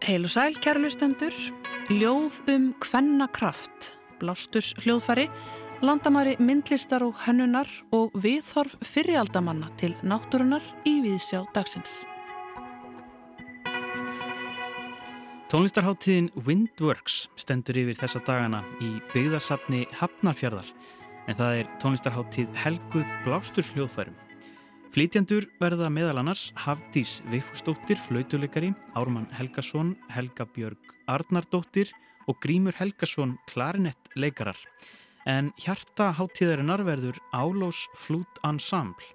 [0.00, 1.34] Heil og sæl, kærlustendur,
[1.92, 3.90] ljóð um kvennakraft,
[4.22, 5.26] blástus hljóðfari,
[5.84, 11.92] landamæri myndlistar og hönnunar og viðhorf fyriraldamanna til náttúrunar í viðsjá dagsins.
[15.52, 20.72] Tónlistarháttíðin Windworks stendur yfir þessa dagana í byggðasafni Hafnarfjörðar
[21.28, 24.29] en það er tónlistarháttíð Helguð Blástus hljóðfærum.
[24.90, 31.92] Flítjandur verða meðal annars Hafdís Vigfúsdóttir, flautuleikari, Ármann Helgason, Helga Björg Arnardóttir
[32.26, 34.58] og Grímur Helgason, klarinett leikarar.
[35.30, 39.06] En hjarta háttíðarinnar verður Álós Flút Ensemble.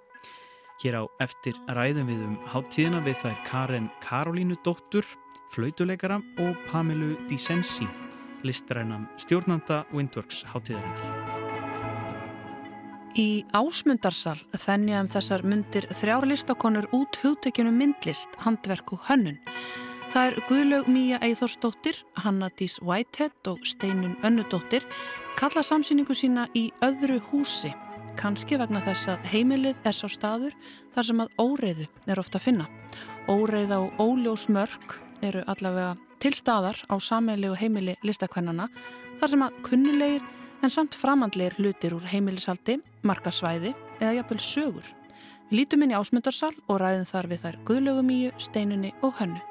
[0.79, 5.03] Hér á eftir ræðum við um háttíðina við þær Karen Karolínu Dóttur,
[5.51, 7.87] flautuleikara og Pamilu Disensi,
[8.47, 11.44] listrænan stjórnanda Windworks háttíðarinnar.
[13.15, 19.37] Í ásmundarsal þennja um þessar myndir þrjár listakonur út hugtökjunum myndlist, handverk og hönnun.
[20.11, 24.83] Það er Guðlaug Míja Eithórsdóttir, Hanna Dís Whitehead og Steinun Önnudóttir
[25.39, 27.71] kalla samsýningu sína í öðru húsi,
[28.19, 30.59] kannski vegna þess að heimilið er sá staður
[30.91, 32.67] þar sem að óreiðu er ofta að finna.
[33.31, 38.67] Óreiða og óljós mörg eru allavega til staðar á sammeili og heimili listakvennana
[39.21, 40.31] þar sem að kunnulegir
[40.63, 44.87] en samt framandleir hlutir úr heimilisaldi, markasvæði eða jafnvel sögur.
[45.49, 49.41] Við lítum inn í ásmundarsal og ræðum þar við þær Guðlögumíu, Steinunni og Hönnu.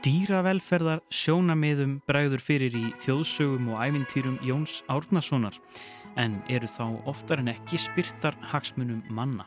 [0.00, 5.58] Dýravelferðar sjónamiðum bræður fyrir í þjóðsögum og ævintýrum Jóns Árnasonar
[6.16, 9.44] en eru þá oftar en ekki spyrtar hagsmunum manna.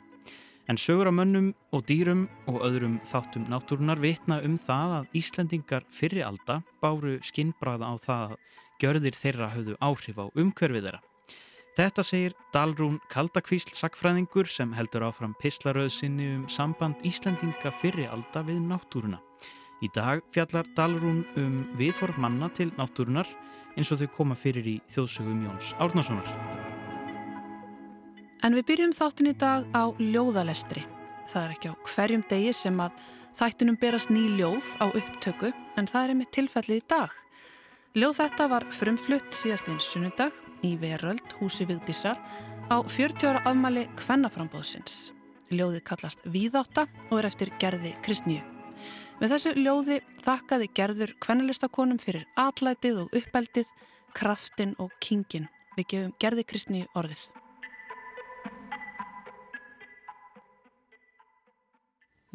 [0.69, 5.89] En sögur af mönnum og dýrum og öðrum þáttum náttúrunar vitna um það að Íslandingar
[5.89, 8.37] fyrri alda báru skinnbræða á það að
[8.81, 11.01] gjörðir þeirra höfðu áhrif á umkörfið þeirra.
[11.73, 18.59] Þetta segir Dalrún Kaldakvísl sakfræðingur sem heldur áfram pislaröðsynni um samband Íslandinga fyrri alda við
[18.67, 19.17] náttúruna.
[19.81, 23.29] Í dag fjallar Dalrún um viðhorf manna til náttúrunar
[23.73, 26.29] eins og þau koma fyrir í þjóðsögum Jóns Árnasonar.
[28.45, 30.85] En við byrjum þáttin í dag á ljóðalestri.
[31.31, 33.01] Það er ekki á hverjum degi sem að
[33.39, 37.22] þættunum berast ný ljóð á upptöku en það er einmitt tilfellið í dag.
[37.93, 40.33] Ljóð þetta var frumflutt síðast einn sunnudag
[40.65, 42.17] í Veröld, húsi Vigdísar,
[42.73, 45.11] á 40 ára afmæli Kvennaframbóðsins.
[45.53, 48.41] Ljóðið kallast Víðáta og er eftir Gerði Kristníu.
[49.19, 53.69] Með þessu ljóði þakkaði Gerður kvennalistakonum fyrir atlætið og uppeldið,
[54.17, 55.45] kraftin og kingin.
[55.77, 57.27] Við gefum Gerði Kristníu orðið.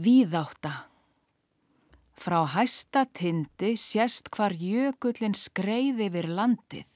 [0.06, 0.76] Víðátta
[2.18, 6.88] Frá hæsta tindi sést hvar jökullin skreið yfir landið.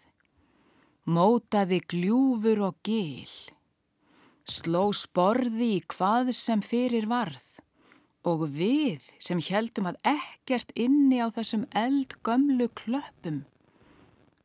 [1.06, 3.30] Mótaði gljúfur og gil.
[4.42, 7.48] Sló sporði í hvað sem fyrir varð
[8.26, 13.42] og við sem heldum að ekkert inni á þessum eldgömlu klöppum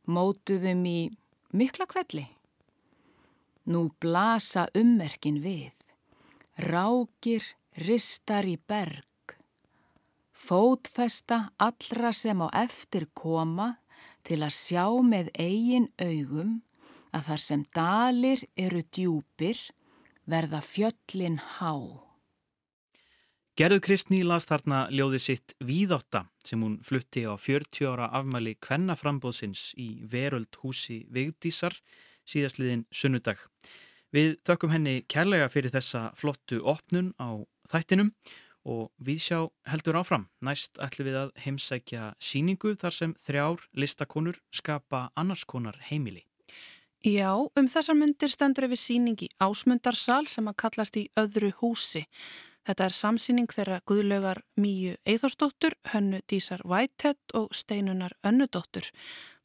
[0.08, 1.00] mótuðum í
[1.52, 2.24] mikla kvelli.
[3.68, 5.74] Nú blasa ummerkin við.
[6.58, 7.44] Rákir,
[7.84, 9.07] ristar í berg,
[10.38, 13.74] fótfesta allra sem á eftir koma
[14.22, 16.60] til að sjá með eigin augum
[17.12, 19.58] að þar sem dalir eru djúpir
[20.28, 21.72] verða fjöllin há.
[23.58, 29.72] Gerður Kristní las þarna ljóði sitt Víðátta sem hún flutti á 40 ára afmæli kvennaframbóðsins
[29.74, 31.74] í Veröld húsi Vigdísar
[32.28, 33.40] síðastliðin sunnudag.
[34.14, 38.12] Við þökkum henni kærlega fyrir þessa flottu opnun á þættinum
[38.64, 39.38] og við sjá
[39.68, 40.28] heldur áfram.
[40.40, 46.24] Næst ætlum við að heimsækja síningu þar sem þrjár listakonur skapa annarskonar heimili.
[47.06, 52.08] Já, um þessar myndir stendur við síning í ásmundarsal sem að kallast í öðru húsi.
[52.68, 58.90] Þetta er samsýning þeirra guðlögar Míu Eithórsdóttur, Hönnu Dísar Whitehead og Steinunar Önnudóttur.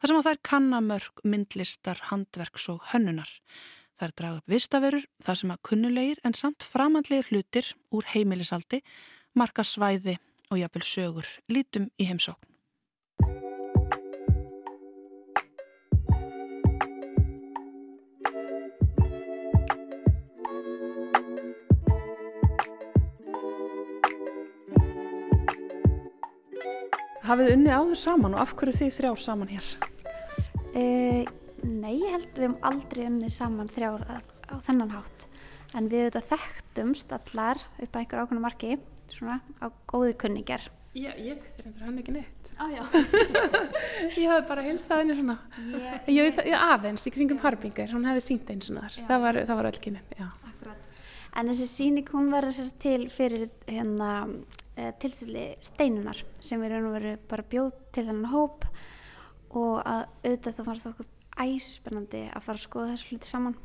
[0.02, 3.29] Það sem að er kannamörk, myndlistar, handverks og hönnunar.
[3.99, 8.81] Það er dragð upp vistaverur, það sem að kunnulegir en samt framhandlegir hlutir úr heimilisaldi,
[9.37, 10.17] marka svæði
[10.49, 12.49] og jafnvel sögur lítum í heimsókn.
[27.23, 29.67] Hafið unni áður saman og af hverju þið þrjár saman hér?
[30.73, 31.23] Uh,
[31.63, 35.27] Nei, ég held við hefum aldrei unnið saman þrjár á þennan hátt.
[35.73, 38.75] En við auðvitað þekktumst allar upp að einhver ákveðinu marki
[39.13, 40.65] svona á góði kunningar.
[40.93, 42.51] Já, ég veitir hendur hann ekki neitt.
[42.61, 42.69] Ah,
[44.19, 45.37] ég hafði bara hilsað henni svona.
[45.73, 49.07] Ég, ég ég aðeins í kringum Harbingar hún hefði sínt einn svona þar.
[49.07, 50.27] Það var, það var öll kynin já.
[50.51, 50.99] Akkurat.
[51.33, 56.91] En þessi síning hún verður sérst til fyrir hérna uh, tilstilli steinunar sem við raun
[56.91, 58.69] og veru bara bjóð til þennan hóp
[59.53, 61.09] og að auðvitað þá fannst okkur
[61.41, 63.56] æsispennandi að fara að skoða þessu hluti saman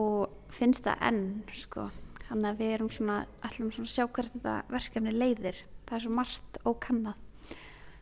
[0.00, 1.22] og finnst það enn
[1.54, 1.88] sko.
[2.24, 5.60] Þannig að við erum svona, ætlum svona að sjá hvert þetta verkefni leiðir.
[5.84, 7.20] Það er svo margt ókannað.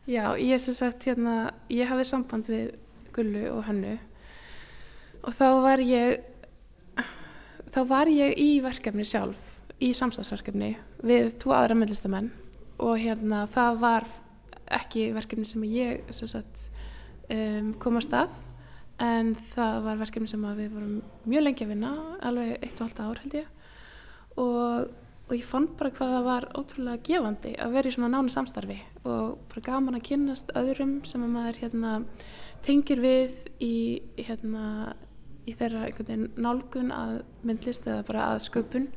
[0.07, 2.73] já, ég sem sagt hérna ég hafði samband við
[3.15, 3.97] Gullu og Hannu
[5.23, 6.23] og þá var ég
[7.73, 9.39] þá var ég í verkefni sjálf
[9.83, 12.31] í samstagsverkefni við tvo aðra myndlistamenn
[12.83, 14.09] og hérna það var
[14.73, 16.67] ekki verkefni sem ég sem sagt,
[17.31, 18.33] um, komast að
[19.01, 20.97] en það var verkefni sem við vorum
[21.29, 23.47] mjög lengi að vinna alveg eitt og halvt ár held ég.
[24.41, 24.91] Og,
[25.27, 28.79] og ég fann bara hvað það var ótrúlega gefandi að vera í svona nánu samstarfi
[29.03, 31.95] og bara gaman að kynnast öðrum sem að maður hérna
[32.65, 33.75] tengir við í
[34.19, 34.93] hérna
[35.43, 35.89] í þeirra
[36.39, 38.87] nálgun að myndlist eða bara að sköpun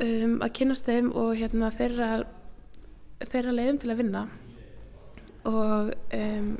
[0.00, 2.10] um, að kynnast þeim og hérna þeirra
[3.24, 4.22] þeirra leiðum til að vinna.
[5.44, 6.54] Og um,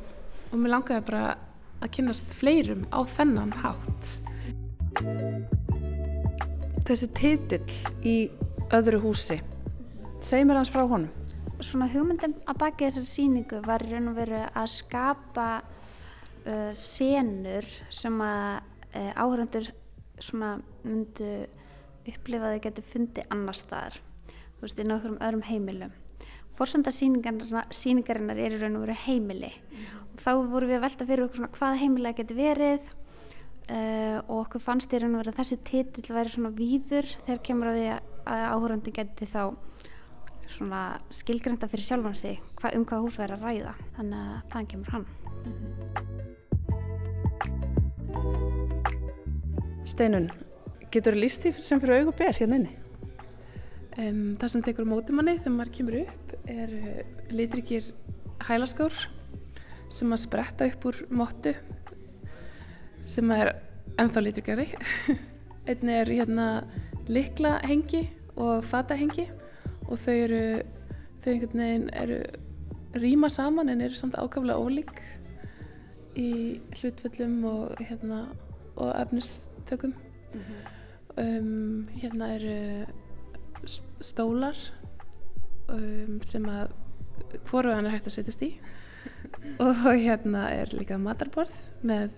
[0.51, 1.23] og mér langaði bara
[1.81, 4.15] að kynnast fleirum á þennan hátt
[6.85, 7.75] Þessi titill
[8.05, 8.15] í
[8.75, 9.39] öðru húsi,
[10.21, 11.09] segi mér hans frá honum.
[11.65, 17.65] Svona hugmyndin að baki þessari síningu var í raun og veru að skapa uh, senur
[17.89, 18.59] sem að
[18.93, 19.71] uh, áhörundur
[20.21, 20.51] svona
[20.85, 21.31] myndu
[22.05, 23.97] upplifa að þau getur fundið annar staðar,
[24.29, 25.95] þú veist, í nákvæmum öðrum heimilum.
[26.55, 29.51] Forsenda síningarinnar er í raun og veru heimili
[30.04, 32.89] og þá vorum við að velta fyrir okkur svona hvað heimilega getur verið
[33.71, 37.41] uh, og okkur fannst í raun og veru að þessi titill væri svona víður þegar
[37.49, 39.41] kemur að því að áhörundur geti þá
[40.55, 40.81] svona
[41.13, 43.73] skilgreinda fyrir sjálfan sig hva, um hvað hús væri að ræða.
[43.97, 45.05] Þannig að þann kemur hann.
[49.85, 50.31] Steinun,
[50.93, 52.73] getur þú líst því sem fyrir augu ber hérna inni?
[53.95, 57.93] Um, það sem tekur á móti manni þegar maður kemur upp er uh, litrikir
[58.43, 58.93] hælaskór
[59.93, 61.53] sem að spretta upp úr móttu
[63.05, 63.53] sem er
[64.01, 64.67] ennþá litrikari.
[65.69, 66.47] Einnig er hérna
[67.09, 68.05] likla hengi
[68.35, 69.27] og fata hengi
[69.85, 70.41] og þau eru,
[71.21, 72.19] þau einhvern veginn eru
[72.95, 74.93] rýma saman en eru samt ákaflega ólík
[76.15, 76.29] í
[76.79, 78.25] hlutföllum og, hérna,
[78.75, 79.93] og efnistökum.
[81.17, 82.85] um, hérna eru
[84.01, 84.57] stólar
[85.69, 86.73] um, sem að
[87.47, 88.51] hvoruðan er hægt að setjast í
[89.65, 91.55] og hérna er líka matarborð
[91.85, 92.15] með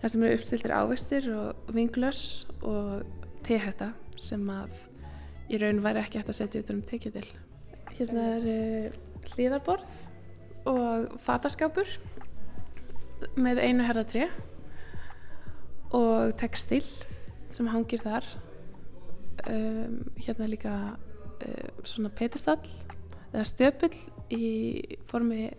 [0.00, 2.22] það sem eru uppstiltir ávistir og vinglös
[2.62, 3.06] og
[3.46, 4.74] tehetta sem að
[5.52, 7.26] í raun væri ekki hægt að setja út um tekjutil
[7.96, 8.96] hérna er uh,
[9.32, 10.00] hlýðarborð
[10.70, 11.88] og fataskápur
[13.38, 14.28] með einu herðatré
[15.92, 16.84] og textil
[17.52, 18.26] sem hangir þar.
[19.50, 22.62] Um, hérna líka um, svona petistall
[23.32, 23.96] eða stöpull
[24.32, 24.46] í
[25.10, 25.50] formi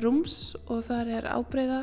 [0.00, 1.82] rúms og þar er ábreyða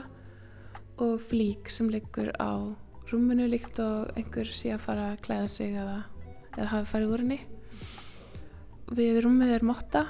[0.99, 2.73] og flík sem liggur á
[3.11, 5.97] rúminu líkt og einhver sé að fara að klæða sig eða,
[6.57, 7.39] eða hafa farið úr henni
[8.97, 10.05] við rúmið er motta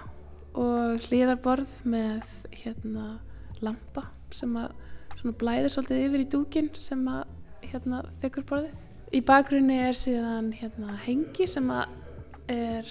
[0.59, 3.19] og hlýðarborð með hérna
[3.63, 4.71] lampa sem að
[5.39, 7.25] blæðir svolítið yfir í dúkin sem að
[7.69, 12.89] hérna þykkur borðið Í bakgrunni er síðan hérna, hengi sem er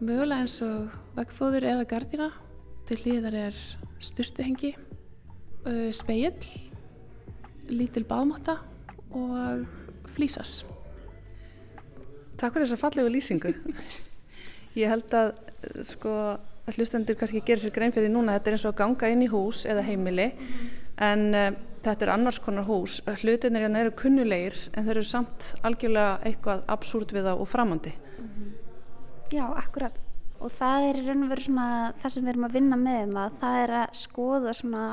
[0.00, 2.28] mögulega eins og vekkfóður eða gardina.
[2.88, 3.58] Til hlýðar er
[4.02, 4.74] styrtuhengi,
[5.66, 6.46] uh, speill,
[7.70, 8.58] lítil baðmáta
[9.14, 9.66] og
[10.16, 10.48] flýsar.
[12.40, 13.52] Takk fyrir þessa fallegu lýsingu.
[14.80, 15.34] Ég held að,
[15.86, 16.12] sko,
[16.66, 18.38] að hlustendur kannski gerir sér grein fyrir núna.
[18.38, 20.30] Þetta er eins og að ganga inn í hús eða heimili
[21.02, 21.50] en uh,
[21.84, 23.00] þetta er annars konar hús.
[23.22, 27.94] Hlutinir hérna eru kunnulegir en þeir eru samt algjörlega eitthvað absúrt við það og framandi.
[29.32, 29.96] Já, akkurat.
[30.42, 31.70] Og það er í raun og veru svona
[32.02, 34.84] það sem við erum að vinna með hérna, það er að skoða svona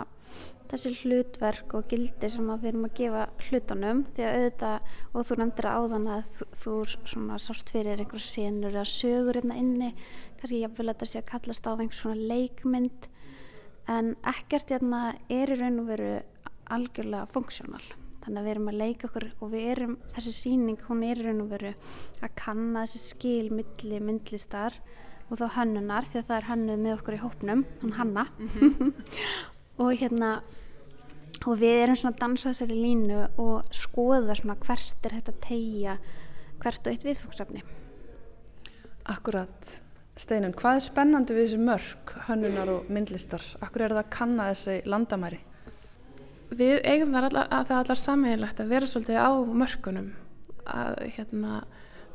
[0.69, 4.03] þessi hlutverk og gildi sem við erum að gefa hlutunum.
[4.13, 6.73] Því að auðvitað, og þú nefndir áðan að þú, þú
[7.13, 9.93] svona sást fyrir einhverju senur eða sögur hérna inni.
[10.39, 13.09] Kannski ég vil að þetta sé að kallast á einhvers svona leikmynd.
[13.89, 15.01] En ekkert hérna
[15.33, 16.13] er í raun og veru
[16.69, 17.83] algjörlega funksjónal.
[18.19, 21.25] Þannig að við erum að leika okkur og við erum þessi síning, hún er í
[21.25, 21.73] raun og veru
[22.21, 24.75] að kanna þessi skil milli myndlistar
[25.29, 28.25] og þá hönnunar því að það er hönnuð með okkur í hópnum hún Hanna
[29.81, 30.31] og hérna
[31.45, 35.99] og við erum svona að dansa þessari línu og skoða svona hvert er þetta tegja
[36.59, 37.63] hvert og eitt viðfóksefni
[39.09, 39.69] Akkurat.
[40.19, 43.41] Steinun, hvað er spennandi við þessi mörg, hönnunar og myndlistar?
[43.63, 45.39] Akkur er það að kanna þessi landamæri?
[46.59, 49.31] Við eigum það allar, að það allar sammeðilegt að vera svolítið á
[49.61, 50.11] mörgunum
[50.69, 51.61] að hérna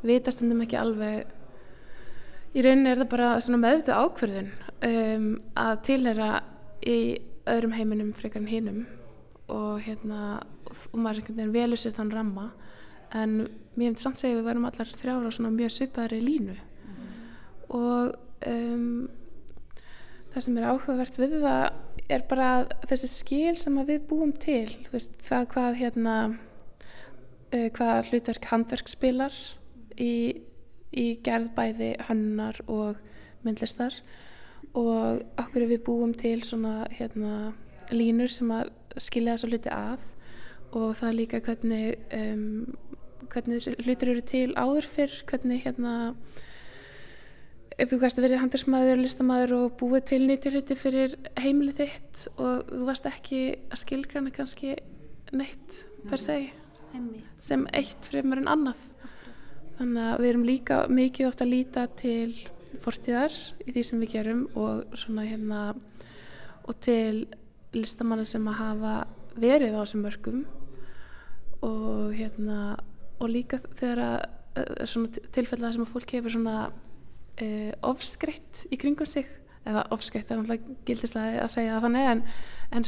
[0.05, 1.33] vita stundum ekki alveg
[2.55, 4.51] í rauninni er það bara svona meðvitið ákverðin
[4.89, 6.29] um, að tilhera
[6.85, 6.99] í
[7.51, 8.85] öðrum heiminum frekar en hinnum
[9.51, 12.49] og hérna og maður einhvern veginn velur sér þann ramma
[13.15, 13.35] en
[13.75, 17.11] mér finnst samt segja við værum allar þrjára svona mjög svipaðri línu mm.
[17.77, 18.15] og
[18.49, 19.05] um,
[20.33, 22.49] það sem er áhugavert við það er bara
[22.89, 29.37] þessi skil sem við búum til veist, það hvað hérna uh, hvað hlutverk handverk spilar
[29.95, 30.41] í,
[30.95, 32.99] í gerð bæði hannar og
[33.45, 33.95] myndlistar.
[34.75, 37.53] Og okkur við búum til svona hérna
[37.93, 40.11] línur sem að skilja þessu hluti að
[40.75, 41.85] og það er líka hvernig,
[42.17, 42.65] um,
[43.31, 45.93] hvernig þessi hlutir eru til áður fyrr, hvernig hérna
[47.75, 52.25] ef þú gæst að verið handelsmaður, listamæður og búið til nýttir hluti fyrir heimilið þitt
[52.35, 54.75] og þú varst ekki að skilgrana kannski
[55.35, 56.37] neitt per se
[57.41, 58.83] sem eitt fremur en annað
[59.79, 62.35] þannig að við erum líka mikið ofta að líta til
[62.83, 65.61] fortíðar í því sem við gerum og svona hérna
[66.65, 67.25] og til
[67.75, 68.95] listamanna sem að hafa
[69.35, 70.43] verið á þessum mörgum
[71.65, 72.59] og hérna
[73.19, 74.01] og líka þegar
[74.59, 79.27] eh, tilfella sem að fólk hefur svona uh, ofskreitt í kringum sig
[79.65, 82.21] eða ofskreitt er náttúrulega gildislega að segja að þannig en,
[82.77, 82.85] en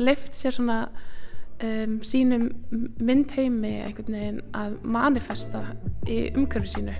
[0.00, 0.78] leift sér svona
[1.62, 2.48] um, sínum
[3.00, 5.64] myndheimi einhvern veginn að manifesta
[6.10, 6.96] í umhverfi sínu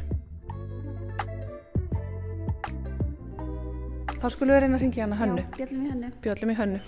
[4.24, 5.42] Þá skulum við reyna að ringja hana hönnu.
[5.44, 6.08] Já, bjöllum í hönnu.
[6.24, 6.78] Bjöllum í hönnu.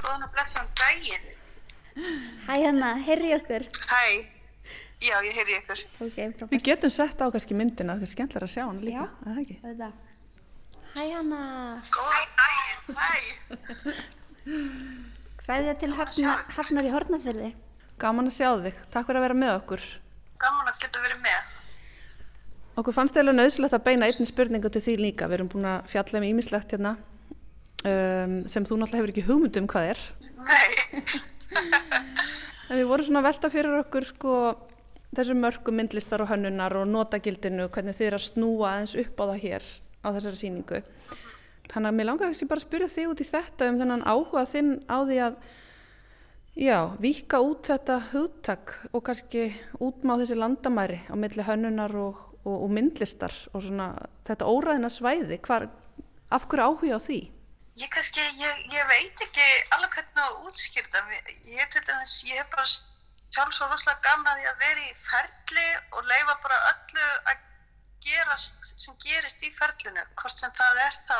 [0.00, 1.28] Góðan og blessan daginn.
[2.48, 3.66] Hæ Hanna, heyrri okkur.
[3.86, 4.00] Hæ,
[5.04, 5.84] já ég heyri ykkur.
[6.00, 6.50] Ok, frábært.
[6.56, 9.06] Við getum sett á kannski myndina, það er skemmtilega að sjá hana líka, Já.
[9.06, 9.56] er það ekki?
[9.68, 9.90] Þetta.
[10.96, 11.40] Hæ Hanna.
[11.94, 13.10] Góðan daginn, hæ.
[15.50, 17.48] Hvaðið til hafna, hafnar í hornafyrði?
[17.98, 19.86] Gaman að sjá þig, takk fyrir að vera með okkur.
[20.38, 21.56] Gaman að geta verið með.
[22.78, 25.88] Okkur fannst eða nöðsilegt að beina einni spurningu til því líka, við erum búin að
[25.90, 26.92] fjalla um ímislegt hérna
[27.82, 30.04] um, sem þú náttúrulega hefur ekki hugmynd um hvað er.
[30.38, 30.70] Nei,
[32.70, 34.36] En við vorum svona að velta fyrir okkur sko
[35.18, 39.24] þessu mörgu myndlistar og hönnunar og notagildinu, hvernig þið er að snúa aðeins upp á
[39.24, 39.66] það hér
[39.98, 40.84] á þessari sýningu.
[41.70, 44.44] Þannig að mér langar ekki bara að spyrja þig út í þetta um þennan áhuga
[44.50, 45.36] þinn á því að
[46.58, 49.44] já, vika út þetta hugtak og kannski
[49.78, 53.92] útmá þessi landamæri á milli hönnunar og, og, og myndlistar og svona
[54.26, 55.38] þetta óræðina svæði.
[55.46, 55.68] Hvar,
[56.30, 57.20] af hverju áhuga á því?
[57.80, 61.02] ég kannski, ég, ég veit ekki alveg hvernig að útskýrta.
[61.48, 62.66] Ég, til dæmis, ég hef bara
[63.30, 67.46] sjálf svo rosalega gaman að því að vera í ferli og leifa bara öllu að
[68.04, 71.18] gerast sem gerist í ferlinu, hvort sem það er þá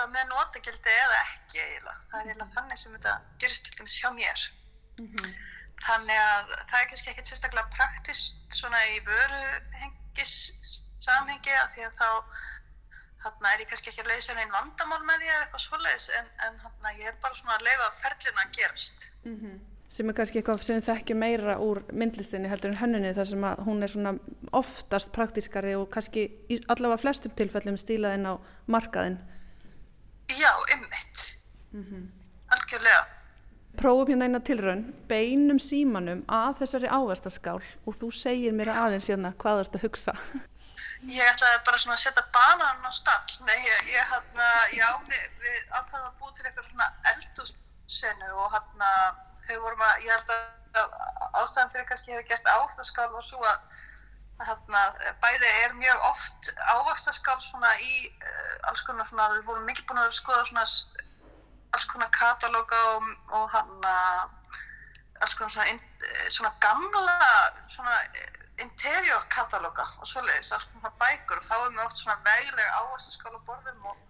[0.00, 1.96] einhvað með notagildi eða ekki eiginlega.
[2.10, 4.44] Það er eiginlega þannig sem þetta gerist til dæmis hjá mér.
[5.80, 10.34] Þannig að það er kannski ekkert sérstaklega praktist svona í vöruhengis
[11.00, 12.08] samhengi af því að þá
[13.20, 16.30] þarna er ég kannski ekki að leysa einn vandamál með því eða eitthvað svoleiðis en,
[16.46, 19.08] en þarna ég er bara svona að leifa ferlina að gerast.
[19.90, 23.44] sem er kannski eitthvað sem við þekkjum meira úr myndlistinni heldur en hönninni þar sem
[23.48, 24.12] að hún er svona
[24.56, 26.28] oftast praktískari og kannski
[26.68, 28.34] allavega flestum tilfellum stílaðinn á
[28.70, 29.18] markaðinn.
[30.38, 31.24] Já, ymmit.
[32.50, 33.06] Algjörlega.
[33.78, 39.30] Prófum hérna eina tilraun, beinum símanum að þessari áverstaskál og þú segir mér aðeins hérna
[39.42, 40.14] hvað þú ert að hugsa.
[41.08, 43.36] Ég ætlaði bara svona að setja banan á stall.
[43.46, 48.56] Nei, ég, ég hérna, já, við, við ákvaðum að búa til eitthvað svona eldússenu og
[48.56, 48.90] hérna,
[49.46, 50.50] þau vorum að, ég held að
[51.40, 53.79] ástæðan fyrir kannski hefur gert ávastaskál var svo að
[54.48, 54.82] hérna,
[55.22, 60.02] bæði er mjög oft ávastaskál svona í uh, alls konar svona, við vorum mikið búin
[60.02, 60.66] að skoða svona
[61.76, 63.94] alls konar katalóga og, og hérna
[65.20, 67.16] alls konar svona, in, eh, svona gamla
[67.74, 72.18] svona eh, interior katalóga og svoleiðis, alls konar bækur og þá erum við oft svona
[72.26, 74.00] veglega ávastaskál á borðum og,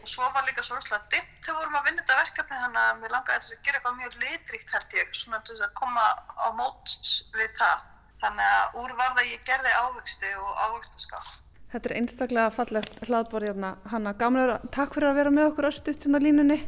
[0.00, 3.00] og svo var líka svo rosalega dimmt þegar vorum að vinna þetta verkefni þannig að
[3.02, 6.48] mér langaði að gera eitthvað mjög litríkt held ég, svona til þess að koma á
[6.58, 6.96] mót
[7.38, 7.89] við það.
[8.20, 11.28] Þannig að úr var það ég gerði ávexti og ávextaskál.
[11.70, 13.70] Þetta er einstaklega fallegt hlaðborð hérna.
[13.88, 16.58] Hanna, vera, takk fyrir að vera með okkur östutt hérna á línunni.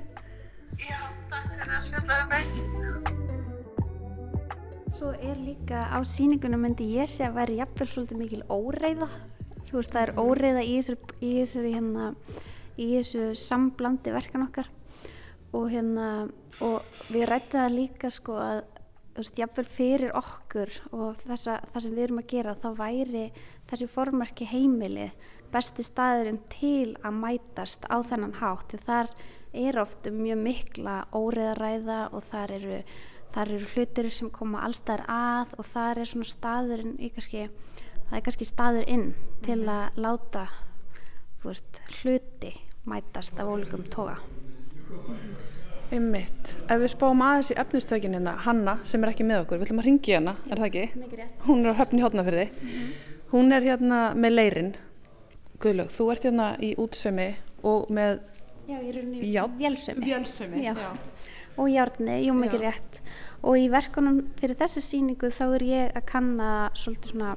[0.80, 2.46] Já, takk fyrir að spjalla um mig.
[4.96, 9.08] Svo er líka á síningunum myndi ég sé að væri jafnvel svolítið mikil óreiða.
[9.68, 12.04] Þú veist það er óreiða í þessu, í þessu, hérna,
[12.78, 14.70] í þessu samblandi verkan okkar
[15.52, 16.06] og hérna
[16.64, 18.62] og við rættum það líka sko að
[19.12, 23.24] þú veist, jafnvel fyrir okkur og þessa, það sem við erum að gera þá væri
[23.70, 29.12] þessi formarki heimilið besti staðurinn til að mætast á þennan hátt því þar
[29.62, 32.80] er oft mjög mikla óreðaræða og þar eru,
[33.34, 37.46] þar eru hlutir sem koma allstaðar að og þar er svona staðurinn í kannski,
[38.08, 39.08] það er kannski staður inn
[39.44, 39.72] til mhm.
[39.76, 40.46] að láta
[41.44, 42.54] veist, hluti
[42.88, 44.16] mætast af ólíkum toga.
[45.92, 46.54] Einmitt.
[46.72, 49.82] Ef við spáum aðeins í efnustökin hérna, Hanna sem er ekki með okkur, við ætlum
[49.82, 50.84] að ringi hérna, er það ekki?
[51.44, 52.46] Hún er á höfni hótnafyrði.
[52.48, 52.92] Mm -hmm.
[53.32, 54.70] Hún er hérna með leirinn.
[55.60, 57.28] Guðlaug, þú ert hérna í útsömi
[57.62, 58.20] og með...
[58.68, 60.04] Já, ég er hérna í vjálsömi.
[60.06, 60.74] Vjálsömi, já.
[60.74, 60.90] já.
[61.56, 63.00] Og hjárni, jú mikið rétt.
[63.42, 67.36] Og í verkunum fyrir þessa síningu þá er ég að kanna svolítið svona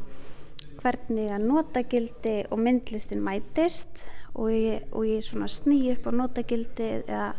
[0.79, 6.89] hvernig að notagildi og myndlistin mætist og ég, og ég svona sný upp á notagildi
[7.07, 7.33] eða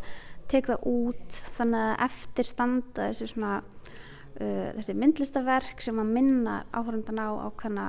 [0.51, 6.57] tek það út þannig að eftir standa þessi svona uh, þessi myndlistaverk sem að minna
[6.73, 7.87] áhörundan á ákvæmna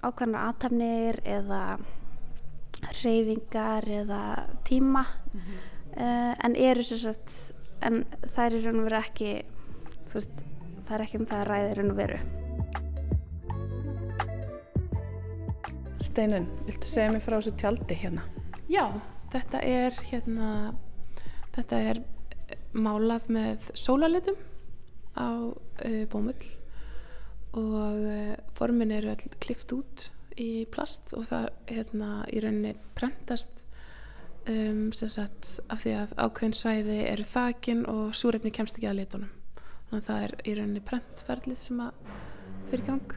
[0.00, 1.62] ákvæmna aðtæfnir eða
[3.02, 4.22] reyfingar eða
[4.64, 5.56] tíma mm -hmm.
[5.96, 9.32] uh, en eru svo sagt en það er í raun og veru ekki
[10.06, 10.44] þú veist,
[10.84, 12.20] það er ekki um það að ræða í raun og veru
[16.00, 18.22] Steinun, viltu segja mér frá þessu tjaldi hérna?
[18.72, 18.86] Já,
[19.32, 20.72] þetta er hérna
[21.56, 22.00] Þetta er
[22.76, 24.38] málað með sólalitum
[25.18, 26.38] á uh, bómull
[27.58, 30.06] og uh, formin all klift út
[30.38, 33.64] í plast og það hérna í rauninni prentast
[34.46, 39.00] um, sem sagt af því að ákveðin svæði eru þakin og súreifni kemst ekki að
[39.02, 39.32] litunum.
[39.90, 42.14] Þannig að það er í rauninni prentferðlið sem að
[42.70, 43.16] fyrir gang.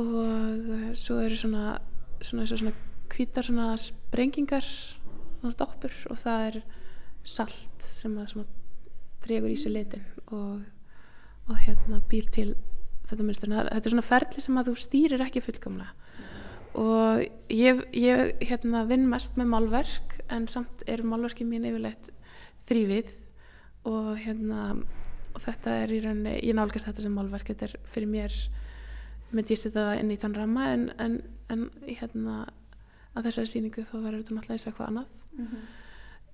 [0.00, 1.78] Og uh, svo eru svona
[2.20, 2.72] svona, svona, svona
[3.10, 6.60] kvítar svona sprengingar svona doppur og það er
[7.26, 8.48] salt sem að
[9.24, 10.62] dregur í sig litin og,
[11.48, 12.52] og hérna býr til
[13.10, 13.52] þetta munstur.
[13.52, 15.94] Þetta er svona ferli sem að þú stýrir ekki fullkomlega.
[16.80, 22.12] Og ég, ég hérna, vinn mest með málverk en samt er málverki mín yfirleitt
[22.70, 23.10] þrývið
[23.90, 24.76] og hérna
[25.30, 27.50] og þetta er í rauninni, ég nálgast þetta sem málverk.
[27.50, 28.38] Þetta er fyrir mér
[29.34, 32.40] myndi ég setja það inn í þann ramma en, en, en hérna
[33.14, 35.14] að þessari síningu þá verður þetta náttúrulega eins og eitthvað annað.
[35.34, 35.68] Mm -hmm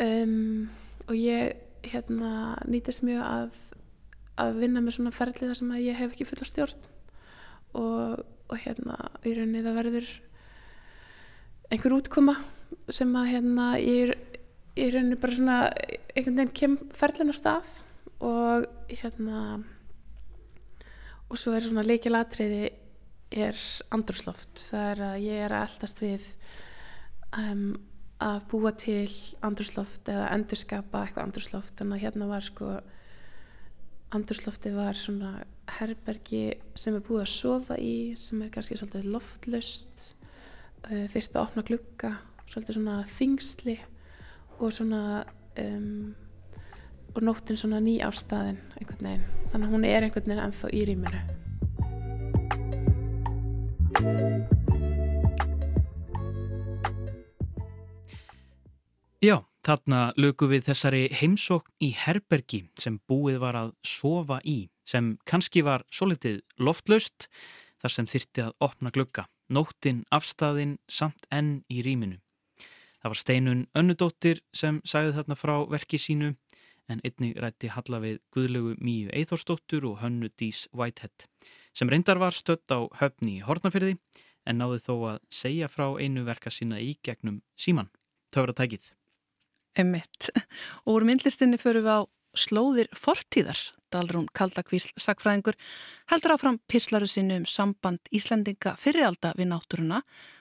[0.02, 0.68] um,
[1.06, 1.56] og ég
[1.86, 3.58] hérna nýtist mjög að,
[4.42, 6.88] að vinna með svona ferli þar sem að ég hef ekki fulla stjórn.
[7.76, 10.12] Og, og hérna í rauninni það verður
[11.70, 12.36] einhver útkoma
[12.92, 14.16] sem að hérna ég er
[14.76, 15.58] í rauninni bara svona
[16.14, 17.70] einhvern veginn kem ferlin á stað
[18.24, 19.40] og hérna
[21.26, 22.68] og svo er svona leikilatriði
[23.34, 23.58] er
[23.94, 26.26] andrusloft það er að ég er að eldast við
[27.36, 27.68] um,
[28.22, 29.10] að búa til
[29.44, 32.66] andrusloft eða endurskapa eitthvað andrusloft þannig að hérna var sko
[34.16, 35.32] andurslofti var svona
[35.76, 36.44] herbergi
[36.78, 39.94] sem er búið að sofa í sem er kannski svolítið loftlust
[40.88, 42.10] uh, þyrst að opna glukka
[42.46, 43.76] svolítið svona þingsli
[44.56, 45.02] og svona
[45.60, 46.14] um,
[47.16, 49.24] og nóttin svona ný ástæðin einhvern veginn.
[49.52, 51.20] Þannig að hún er einhvern veginn ennþá í rýminu
[59.26, 65.16] Já, þarna lögu við þessari heimsókn í herbergi sem búið var að sofa í, sem
[65.26, 67.26] kannski var svo litið loftlaust
[67.82, 72.20] þar sem þyrti að opna glugga, nóttin afstæðin samt enn í rýminu.
[73.02, 76.28] Það var steinun önnudóttir sem sagði þarna frá verki sínu
[76.86, 81.26] en einnig rætti halla við Guðlegu Míu Eithórsdóttur og hönnu Dís Whitehead
[81.74, 83.96] sem reyndar var stött á höfni í Hortnafyrði
[84.46, 87.90] en náði þó að segja frá einu verka sína í gegnum síman.
[88.30, 88.92] Töfra tækið.
[89.76, 90.30] Emitt.
[90.84, 92.00] Og úr myndlistinni förum við á
[92.36, 93.58] slóðir fortíðar.
[93.92, 95.56] Dalrún Kaldakvísl sagfræðingur
[96.10, 100.00] heldur áfram pislaru sinni um samband Íslendinga fyriralda við náttúruna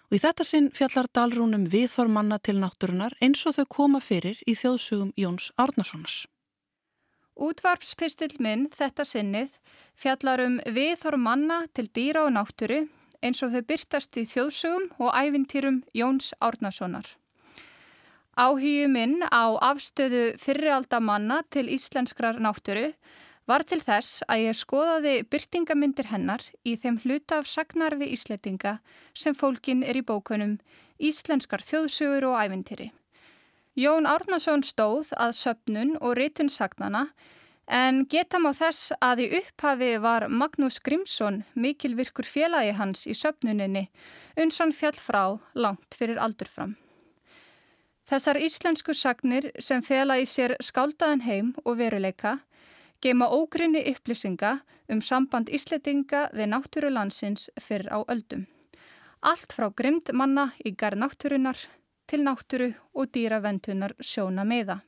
[0.10, 4.42] og í þetta sinn fjallar Dalrún um viðþormanna til náttúrunar eins og þau koma fyrir
[4.50, 6.26] í þjóðsugum Jóns Árnarssonars.
[7.36, 9.58] Útvarpspistill minn þetta sinnið
[10.00, 12.86] fjallar um viðþormanna til dýra og náttúru
[13.22, 17.06] eins og þau byrtast í þjóðsugum og ævintýrum Jóns Árnarssonar.
[18.36, 22.90] Áhugju minn á afstöðu fyriraldamanna til íslenskrar náttúru
[23.48, 28.76] var til þess að ég skoðaði byrtingamindir hennar í þeim hluta af sagnarfi ísletinga
[29.16, 30.58] sem fólkin er í bókunum
[31.00, 32.92] Íslenskar þjóðsugur og ævintýri.
[33.80, 37.08] Jón Árnason stóð að söpnun og ritun sagnana
[37.72, 43.90] en geta má þess að í upphafi var Magnús Grímsson mikilvirkur félagi hans í söpnuninni
[44.36, 46.76] unsan fjall frá langt fyrir aldur fram.
[48.06, 52.38] Þessar íslensku sagnir sem fela í sér skáldaðan heim og veruleika
[53.02, 54.60] geima ógrinni upplýsinga
[54.94, 58.46] um samband ísletinga við náttúru landsins fyrir á öldum.
[59.26, 61.58] allt frá grimd manna í garð náttúrunar
[62.06, 64.82] til náttúru og dýraventunar sjóna meða.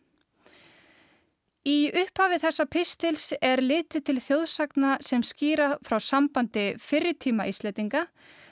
[1.66, 8.06] Í upphafi þessa pistils er litið til þjóðsagna sem skýra frá sambandi fyrirtíma ísletinga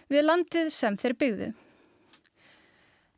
[0.10, 1.52] við landið sem þeir byggðu.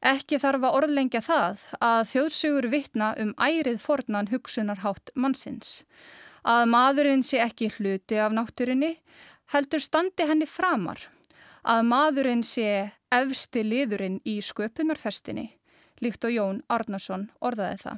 [0.06, 5.84] Ekki þarf að orðlengja það að þjóðsugur vittna um ærið fornan hugsunarhátt mannsins.
[6.46, 8.94] Að maðurinn sé ekki hluti af náttúrinni
[9.54, 11.02] heldur standi henni framar.
[11.66, 15.50] Að maðurinn sé efsti liðurinn í sköpunarfestinni,
[16.00, 17.98] líkt og Jón Arnason orðaði það.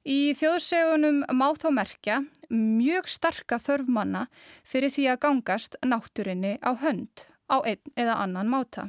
[0.00, 2.20] Í þjóðsegunum má þá merkja
[2.52, 4.28] mjög starka þörfmanna
[4.64, 8.88] fyrir því að gangast náttúrinni á hönd á einn eða annan máta.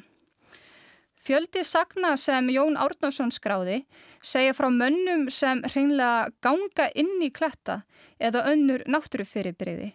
[1.22, 3.84] Fjöldi sagna sem Jón Árnarsson skráði
[4.26, 7.84] segja frá mönnum sem hreinlega ganga inn í kletta
[8.18, 9.92] eða önnur náttúrufyrirbriði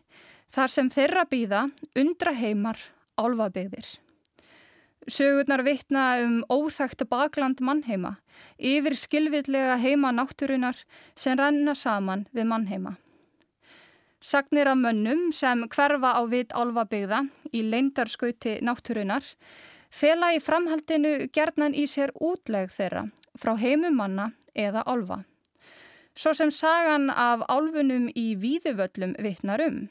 [0.54, 1.64] þar sem þeirra býða
[1.98, 2.78] undra heimar
[3.18, 3.88] álfabigðir.
[5.10, 8.16] Sögurnar vittna um óþægt bakland mannheima
[8.58, 10.78] yfir skilvillega heima náttúrunar
[11.18, 12.96] sem ranna saman við mannheima.
[14.22, 19.26] Sagnir af mönnum sem hverfa á vit álfabigða í leindarskauti náttúrunar
[19.96, 23.06] fela í framhaldinu gerðnan í sér útleg þeirra
[23.40, 25.22] frá heimumanna eða álfa.
[26.16, 29.82] Svo sem sagan af álfunum í víðuvöllum vittnar um,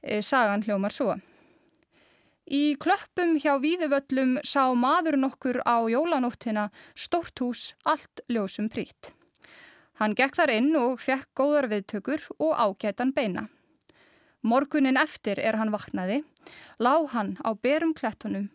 [0.00, 1.18] e, sagan hljómar svo.
[2.48, 9.12] Í klöppum hjá víðuvöllum sá maður nokkur á jólanóttina stórt hús allt ljósum prít.
[10.00, 13.48] Hann gekk þar inn og fekk góðar viðtökur og ágætan beina.
[14.40, 16.22] Morgunin eftir er hann vaknaði,
[16.80, 18.48] lág hann á berum klettunum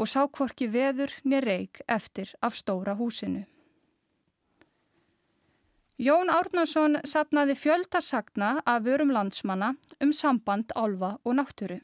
[0.00, 3.44] og sá hvorki veður niður reik eftir af stóra húsinu.
[6.00, 11.76] Jón Árnarsson sapnaði fjöldarsagna af vörum landsmanna um samband álfa og náttúru.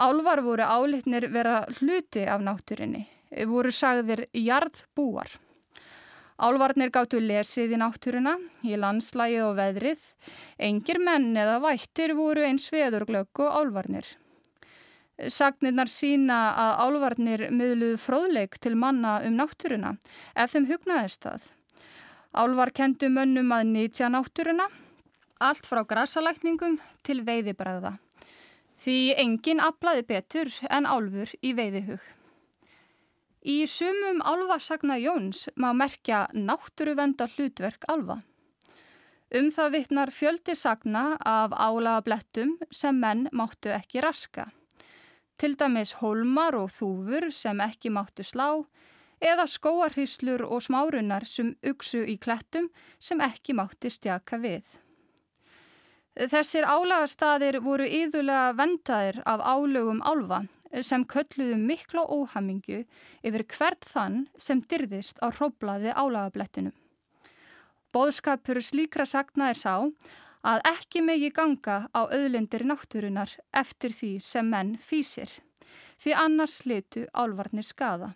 [0.00, 3.04] Álvar voru álitnir vera hluti af náttúrinni,
[3.44, 5.28] voru sagðir jarðbúar.
[6.40, 10.00] Álvarnir gáttu lesið í náttúruna, í landslægi og veðrið,
[10.56, 14.08] engir menn eða vættir voru eins veðurglögg og álvarnir.
[15.30, 19.92] Sagnirnar sína að álvarnir miðluð fróðleik til manna um náttúruna
[20.34, 21.44] ef þeim hugnaðist það.
[22.32, 24.66] Álvar kendu mönnum að nýtja náttúruna,
[25.38, 27.98] allt frá grasalækningum til veiðibræða.
[28.82, 32.00] Því engin aflaði betur en álfur í veiðihug.
[33.42, 38.22] Í sumum álvasagna Jóns má merkja náttúruvenda hlutverk álva.
[39.34, 44.50] Um það vittnar fjöldi sagna af álaga blettum sem menn máttu ekki raska
[45.42, 48.62] til dæmis holmar og þúfur sem ekki máttu slá
[49.22, 52.68] eða skóarhýslur og smárunar sem uksu í klettum
[53.02, 54.62] sem ekki mátti stjaka við.
[56.14, 60.42] Þessir álagastadir voru yðurlega vendaðir af álögum álfa
[60.86, 62.84] sem kölluðu mikla óhamingu
[63.26, 66.76] yfir hvert þann sem dyrðist á hróblaði álagablettinum.
[67.92, 69.74] Bóðskapur slíkra sagna er sá
[70.42, 75.30] að ekki megi ganga á auðlendir náttúrunar eftir því sem menn fýsir,
[76.02, 78.14] því annars slitu álvarnir skada.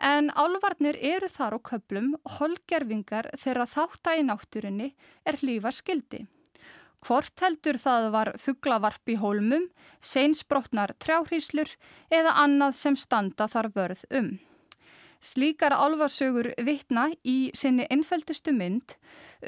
[0.00, 6.24] En álvarnir eru þar á köplum holgerfingar þegar þátt í náttúrunni er hlýfa skildi.
[7.04, 9.68] Hvort heldur það var fugglavarp í hólmum,
[10.00, 11.68] seinsbrotnar trjáhríslur
[12.08, 14.30] eða annað sem standa þar vörð um.
[15.24, 18.92] Slíkar álfarsögur vittna í sinni einföldustu mynd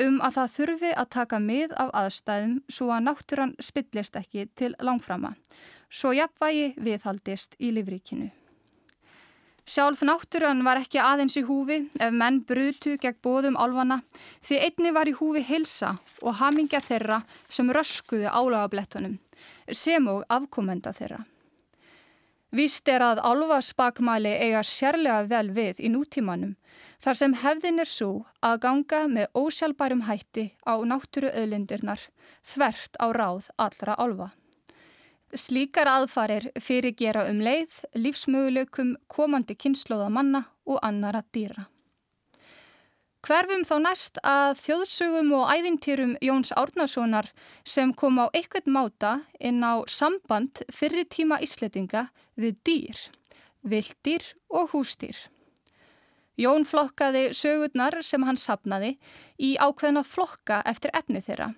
[0.01, 4.73] um að það þurfi að taka mið af aðstæðum svo að náttúran spillist ekki til
[4.81, 5.35] langframa,
[5.93, 8.31] svo jafnvægi viðhaldist í livríkinu.
[9.67, 14.01] Sjálf náttúran var ekki aðeins í húfi ef menn brutu gegn bóðum álfana
[14.47, 19.19] því einni var í húfi hilsa og hamingja þeirra sem röskuðu álagablettunum
[19.73, 21.25] sem og afkomenda þeirra.
[22.55, 26.55] Víst er að álfaspakmæli eiga sérlega vel við í nútímanum
[27.03, 32.07] þar sem hefðin er svo að ganga með ósjálfbærum hætti á náttúru öðlindirnar
[32.47, 34.29] þvert á ráð allra álfa.
[35.35, 41.67] Slíkar aðfarir fyrirgera um leið, lífsmöguleikum, komandi kynnslóða manna og annara dýra.
[43.27, 47.27] Hverfum þá næst að þjóðsögum og ævintýrum Jóns Árnasonar
[47.67, 49.11] sem kom á eitthvað máta
[49.43, 52.05] inn á samband fyrir tíma ísletinga
[52.39, 53.01] við dýr,
[53.67, 55.19] vilddýr og húsdýr.
[56.39, 58.95] Jón flokkaði sögurnar sem hann sapnaði
[59.43, 61.57] í ákveðna flokka eftir efni þeirra.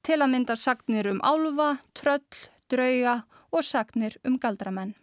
[0.00, 2.24] Til að mynda sagnir um álfa, tröll,
[2.72, 3.18] drauga
[3.52, 4.96] og sagnir um galdramenn.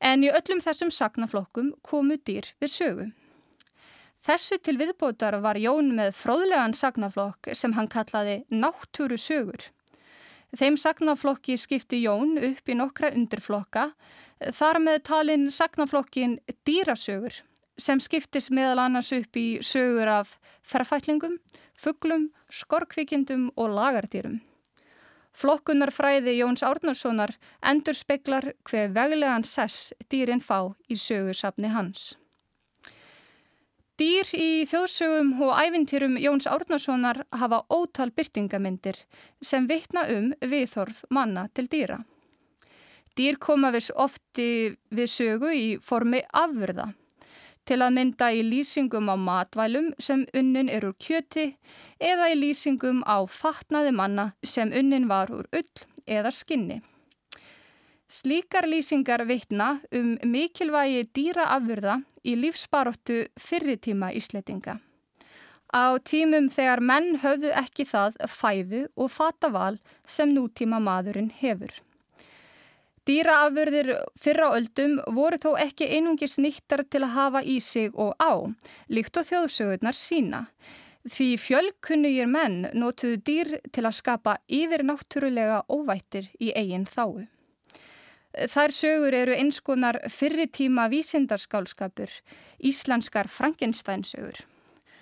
[0.00, 3.18] En í öllum þessum sagnaflokkum komu dýr við sögum.
[4.20, 9.62] Þessu til viðbótar var Jón með fróðlegan sagnaflokk sem hann kallaði náttúru sögur.
[10.52, 13.92] Þeim sagnaflokki skipti Jón upp í nokkra undirflokka,
[14.52, 16.36] þar með talin sagnaflokkin
[16.68, 17.40] dýrasögur
[17.80, 20.36] sem skiptis meðal annars upp í sögur af
[20.68, 21.38] ferfætlingum,
[21.80, 24.40] fugglum, skorkvikindum og lagardýrum.
[25.32, 32.19] Flokkunarfræði Jóns Árnarssonar endur speklar hver veglegan sess dýrin fá í sögursafni hans.
[34.00, 38.96] Dýr í þjóðsögum og ævintýrum Jóns Árnarssonar hafa ótal byrtingamindir
[39.44, 41.98] sem vittna um viðhorf manna til dýra.
[43.12, 44.46] Dýr koma viss ofti
[44.88, 46.86] við sögu í formi afurða
[47.68, 51.50] til að mynda í lýsingum á matvælum sem unnin er úr kjöti
[52.00, 56.80] eða í lýsingum á fatnaði manna sem unnin var úr ull eða skinni.
[58.10, 64.80] Slíkar lýsingar vittna um mikilvægi dýraafurða í lífsbaróttu fyrritíma ísletinga.
[65.70, 71.70] Á tímum þegar menn höfðu ekki það fæðu og fataval sem nútíma maðurinn hefur.
[73.06, 78.50] Dýraafurðir fyrra öldum voru þó ekki einungis nýttar til að hafa í sig og á,
[78.90, 80.48] líkt og þjóðsögurnar sína.
[81.06, 87.30] Því fjölkunnugir menn notuðu dýr til að skapa yfir náttúrulega óvættir í eigin þáu.
[88.30, 92.12] Þær sögur eru einskonar fyrritíma vísindarskálskapur,
[92.62, 94.44] íslenskar Frankenstein-sögur.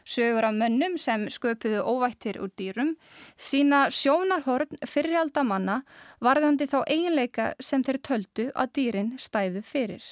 [0.08, 2.94] Sögur af mönnum sem sköpuðu óvættir úr dýrum,
[3.36, 5.82] sína sjónarhorn fyrrialdamanna
[6.24, 10.06] varðandi þá eiginleika sem þeir töldu að dýrin stæðu fyrir.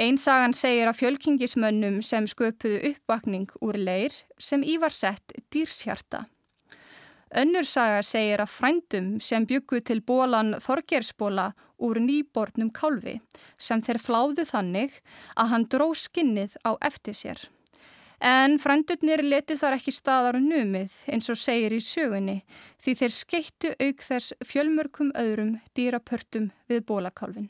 [0.00, 6.24] Einsagan segir að fjölkingismönnum sem sköpuðu uppvakning úr leir sem ívar sett dýrshjarta.
[7.30, 13.18] Önnur saga segir að frændum sem byggu til bólan Þorgersbóla úr nýbornum kálfi
[13.58, 15.00] sem þeir fláðu þannig
[15.36, 17.42] að hann dró skinnið á eftir sér.
[18.20, 22.42] En frændurnir letu þar ekki staðar numið eins og segir í sögunni
[22.84, 27.48] því þeir skeittu auk þess fjölmörkum öðrum dýrapörtum við bólakálfin.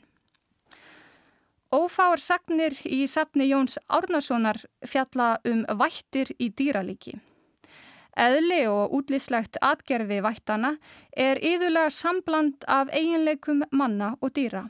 [1.71, 7.19] Ófáar sagnir í sapni Jóns Árnasonar fjalla um vættir í dýralíki.
[8.19, 10.75] Eðli og útlýslegt atgerfi vættana
[11.15, 14.65] er yðurlega sambland af eiginleikum manna og dýra.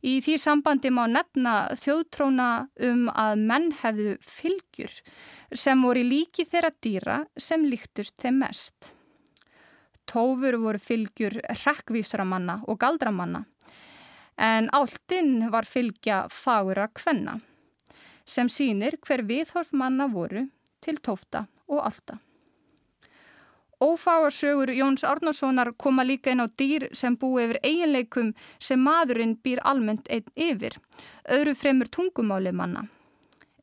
[0.00, 2.48] Í því sambandi má nefna þjóðtróna
[2.88, 4.94] um að menn hefðu fylgjur
[5.52, 8.94] sem voru líki þeirra dýra sem líktust þeim mest.
[10.08, 13.44] Tófur voru fylgjur rekkvísramanna og galdramanna
[14.40, 17.36] en áltinn var fylgja fára kvenna
[18.24, 20.46] sem sínir hver viðhorf manna voru
[20.80, 22.16] til tófta og álta.
[23.80, 29.62] Ófáarsögur Jóns Árnarssonar koma líka inn á dýr sem búi yfir eiginleikum sem maðurinn býr
[29.64, 30.76] almennt einn yfir,
[31.24, 32.82] öðru fremur tungumáli manna.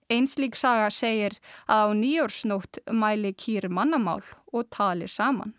[0.10, 1.38] Einslík saga segir
[1.70, 5.54] að á nýjórsnótt mæli kýr mannamál og tali saman.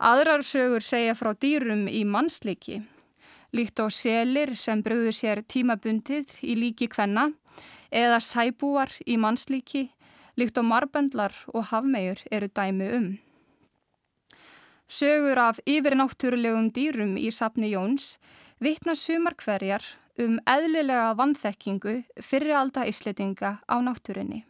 [0.00, 2.80] Aðrar sögur segja frá dýrum í mannsleiki,
[3.54, 7.28] líkt á selir sem bröðu sér tímabundið í líki kvenna
[7.94, 9.86] eða sæbúar í mannslíki
[10.36, 13.08] líkt á marbendlar og hafmegjur eru dæmi um.
[14.90, 18.16] Sögur af yfirnáttúrulegum dýrum í sapni Jóns
[18.58, 19.84] vittna sumar hverjar
[20.18, 24.44] um eðlilega vanþekkingu fyrir alda íslitinga á náttúrinni.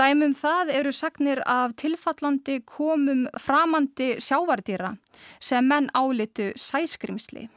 [0.00, 4.94] Dæmum það eru sagnir af tilfallandi komum framandi sjávardýra
[5.40, 7.48] sem menn álitu sæskrimsli.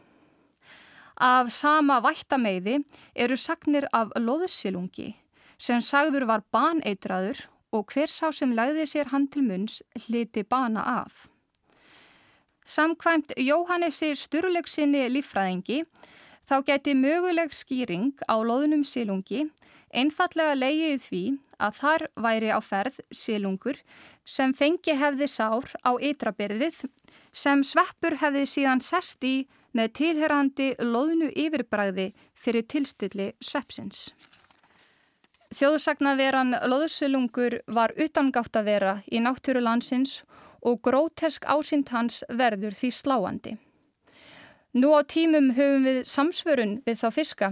[1.19, 2.81] Af sama vættameiði
[3.15, 5.13] eru sagnir af loðsilungi
[5.57, 10.83] sem sagður var baneitraður og hver sá sem lagði sér hann til munns hliti bana
[11.01, 11.27] af.
[12.65, 15.83] Samkvæmt Jóhannesi Sturleiksinni lífræðingi
[16.47, 19.47] þá geti möguleg skýring á loðunum silungi
[19.93, 21.23] einfallega leiðið því
[21.63, 23.79] að þar væri á ferð silungur
[24.25, 26.83] sem fengi hefði sár á ytrabyrðið
[27.31, 29.35] sem sveppur hefði síðan sest í
[29.73, 34.11] með tilherrandi loðnu yfirbræði fyrir tilstilli sveppsins.
[35.53, 40.23] Þjóðsagnaveran loðusilungur var utangátt að vera í náttúru landsins
[40.65, 43.53] og grótesk ásýnd hans verður því sláandi.
[44.73, 47.51] Nú á tímum höfum við samsvörun við þá fiska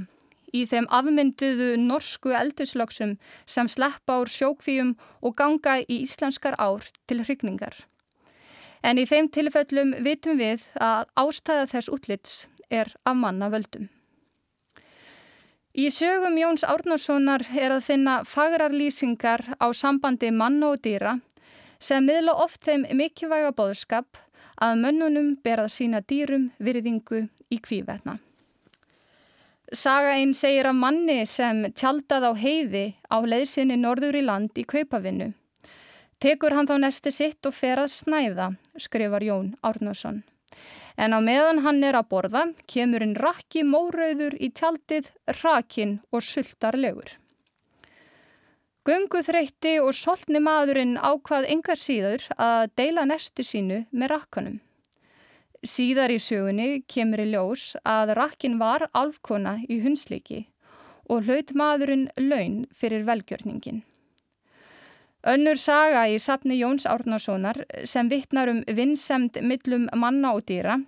[0.50, 7.22] í þeim afmynduðu norsku eldislöksum sem sleppa úr sjókvíum og ganga í íslenskar ár til
[7.22, 7.76] hrygningar.
[8.82, 13.92] En í þeim tilfellum vitum við að ástæða þess útlits er af manna völdum.
[15.71, 21.13] Í sögum Jóns Árnarssonar er að finna fagrar lýsingar á sambandi manna og dýra
[21.79, 24.19] sem miðla oft þeim mikilvæga bóðskap
[24.60, 28.17] að mönnunum berað sína dýrum virðingu í kvíverna.
[29.71, 34.67] Saga einn segir að manni sem tjaldað á heiði á leiðsynni norður í land í
[34.67, 35.31] kaupavinnu.
[36.19, 40.19] Tekur hann þá nesti sitt og fer að snæða, skrifar Jón Árnarsson.
[41.02, 45.10] En á meðan hann er að borða kemur einn rakki mórauður í tjaldið,
[45.42, 47.16] rakin og sultarlegur.
[48.86, 54.56] Gunguþreytti og soltni maðurinn ákvað yngar síður að deila nestu sínu með rakkanum.
[55.62, 60.48] Síðar í sögunni kemur í ljós að rakkin var alfkona í hunsliki
[61.06, 63.84] og hlaut maðurinn laun fyrir velgjörningin.
[65.21, 70.79] Önnur saga í sapni Jóns Árnarssonar sem vittnar um vinnsemd millum manna og dýra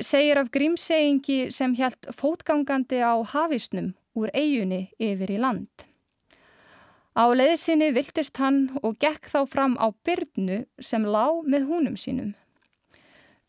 [0.00, 5.68] segir af grímsegingi sem hjælt fótgangandi á hafisnum úr eigunni yfir í land.
[7.12, 12.32] Á leiðsinni viltist hann og gekk þá fram á byrnu sem lá með húnum sínum.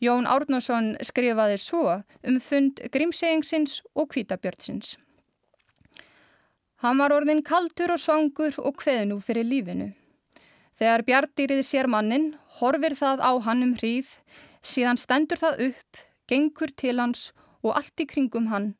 [0.00, 4.96] Jón Árnarsson skrifaði svo um fund grímsegingsins og kvítabjörnsins.
[6.84, 9.92] Hann var orðin kaldur og svangur og kveðnú fyrir lífinu.
[10.74, 14.08] Þegar bjardýrið sér mannin, horfir það á hann um hríð,
[14.62, 17.28] síðan stendur það upp, gengur til hans
[17.62, 18.72] og allt í kringum hann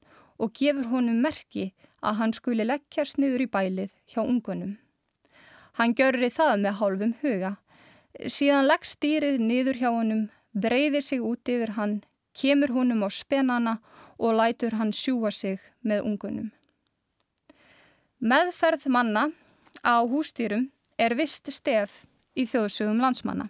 [0.42, 1.68] og gefur honum merki
[2.02, 4.74] að hann skuli leggjast niður í bælið hjá ungunum.
[5.78, 7.52] Hann görri það með hálfum huga.
[8.26, 12.02] Síðan leggst dýrið niður hjá honum, breyðir sig út yfir hann,
[12.34, 13.78] kemur honum á spenana
[14.18, 16.50] og lætur hann sjúa sig með ungunum.
[18.18, 19.28] Meðferð manna
[19.86, 22.04] á hústýrum er vist stef
[22.34, 23.48] í þjóðsögum landsmanna.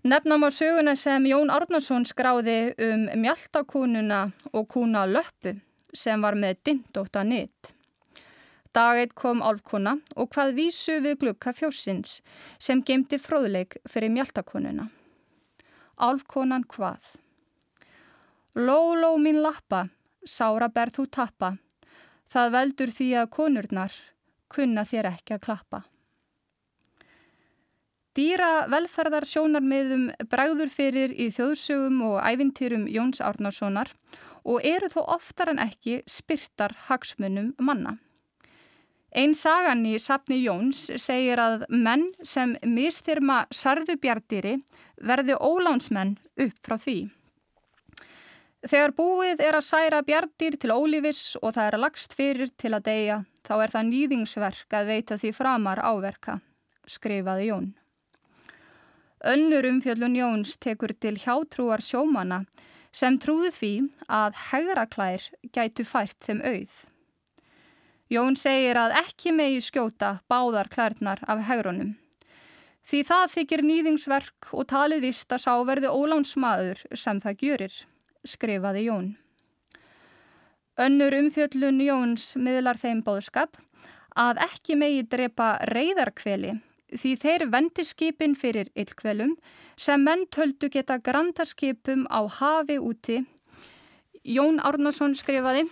[0.00, 5.58] Nefnum á söguna sem Jón Árnarsson skráði um mjaltakúnuna og kúna löppu
[5.92, 7.74] sem var með dindóta nýtt.
[8.72, 12.20] Dageitt kom álfkona og hvað vísu við glukka fjósins
[12.56, 14.86] sem gemdi fróðleik fyrir mjaltakúnuna.
[16.00, 17.02] Álfkonan hvað?
[18.54, 19.88] Ló, ló mín lappa,
[20.24, 21.50] sára berð þú tappa,
[22.32, 24.00] það veldur því að konurnar
[24.52, 25.82] kunna þér ekki að klappa.
[28.18, 33.92] Dýra velferðar sjónarmiðum bregður fyrir í þjóðsögum og ævintýrum Jóns Árnarssonar
[34.42, 37.98] og eru þó oftar en ekki spyrtar hagsmunum manna.
[39.10, 44.58] Einn sagan í sapni Jóns segir að menn sem mistyrma sarðu bjardýri
[45.06, 46.98] verði ólánsmenn upp frá því.
[48.66, 52.86] Þegar búið er að særa bjardýr til ólífis og það er lagst fyrir til að
[52.90, 56.40] deyja, þá er það nýðingsverk að veita því framar áverka,
[56.86, 57.70] skrifaði Jón.
[59.20, 62.44] Önnur umfjöllun Jóns tekur til hjátrúar sjómana
[62.92, 63.72] sem trúði því
[64.08, 66.78] að hegraklær gætu fært þeim auð.
[68.10, 71.92] Jón segir að ekki megi skjóta báðar klærnar af hegrunum.
[72.80, 77.74] Því það þykir nýðingsverk og talið vist að sáverði ólánsmaður sem það gjörir,
[78.24, 79.10] skrifaði Jón.
[80.80, 83.58] Önnur umfjöllun Jóns miðlar þeim bóðskap
[84.16, 86.54] að ekki megi drepa reyðarkveli
[86.96, 89.34] því þeir vendi skipin fyrir illkvelum
[89.76, 93.18] sem menn töldu geta grandarskipum á hafi úti.
[94.24, 95.66] Jón Árnarsson skrifaði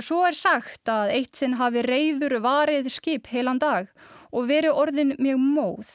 [0.00, 3.92] Svo er sagt að eitt sinn hafi reyður varið skip heilan dag
[4.32, 5.92] og veri orðin mjög móð.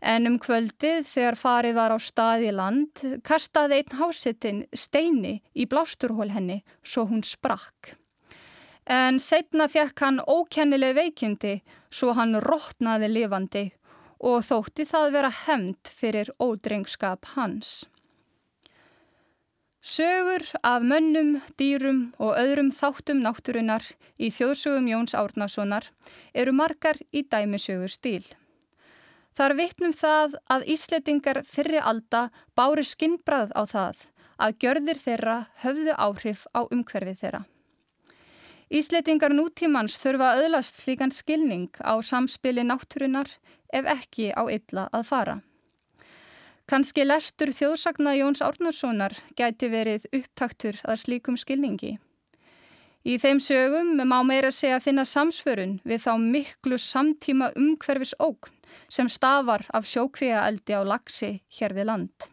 [0.00, 5.66] En um kvöldið þegar farið var á stað í land kastaði einn hásettin steini í
[5.66, 7.96] blásturhól henni svo hún sprakk.
[8.86, 11.58] En setna fekk hann ókennileg veikindi
[11.90, 13.66] svo hann rótnaði lifandi
[14.18, 17.84] og þótti það vera hemmt fyrir ódrengskap hans.
[19.88, 23.84] Sögur af mönnum, dýrum og öðrum þáttum náttúrunar
[24.18, 25.86] í þjóðsögum Jóns Árnasonar
[26.34, 28.26] eru margar í dæmisögur stíl.
[29.38, 32.24] Þar vittnum það að Ísletingar fyrri alda
[32.58, 34.00] bári skinnbrað á það
[34.42, 37.40] að gjörðir þeirra höfðu áhrif á umhverfið þeirra.
[38.68, 43.30] Ísletingar nútímans þurfa öðlast slíkan skilning á samspili náttúrunar
[43.70, 45.36] ef ekki á illa að fara.
[46.66, 51.94] Kanski lestur þjóðsagna Jóns Árnarssonar gæti verið upptaktur að slíkum skilningi.
[53.06, 58.50] Í þeim sögum má meira segja að finna samsförun við þá miklu samtíma umhverfis ógn
[58.88, 62.28] sem stafar af sjókvíaeldi á lagsi hér við land.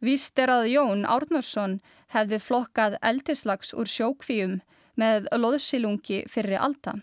[0.00, 1.80] Víst er að Jón Árnarsson
[2.14, 4.60] hefði flokkað eldislags úr sjókvíum
[4.98, 7.00] með loðsilungi fyrir alda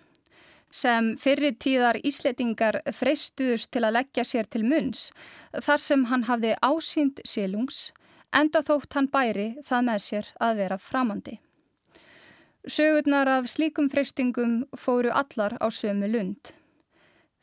[0.75, 5.09] sem fyrir tíðar ísletingar freystuðust til að leggja sér til munns
[5.53, 7.91] þar sem hann hafði ásýnd silungs
[8.35, 11.39] enda þótt hann bæri það með sér að vera framandi.
[12.65, 16.49] Sögurnar af slíkum freystingum fóru allar á sömu lund.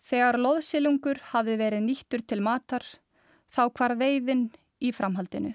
[0.02, 2.82] Þegar loðsilungur hafi verið nýttur til matar,
[3.46, 4.48] þá hvar veiðin
[4.82, 5.52] í framhaldinu.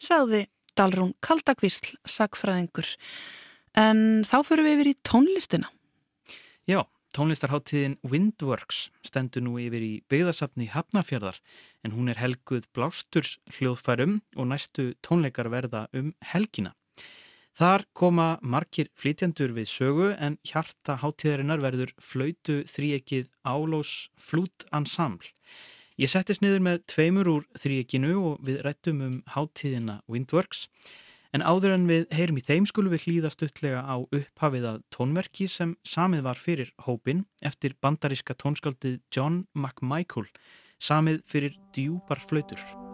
[0.00, 2.88] Sáði Dalrún Kaldakvísl, sagfræðingur.
[3.76, 5.68] En þá fyrir við yfir í tónlistina.
[6.64, 11.42] Já, tónlistarháttíðin Windworks stendur nú yfir í byggðasafni Hafnafjörðar
[11.84, 16.72] en hún er helguð blásturs hljóðfærum og næstu tónleikar verða um helgina.
[17.56, 25.32] Þar koma margir flytjandur við sögu en hjarta háttíðarinnar verður flautu þríekið Álós Flút Ensemble.
[25.96, 30.66] Ég settist niður með tveimur úr þríekinu og við rættum um háttíðina Windworks
[31.36, 35.48] En áður en við heyrum í þeim skulum við hlýða stuttlega á upphafið að tónverki
[35.52, 40.30] sem samið var fyrir hópin eftir bandaríska tónskaldið John McMichael,
[40.80, 42.85] samið fyrir djúpar flautur.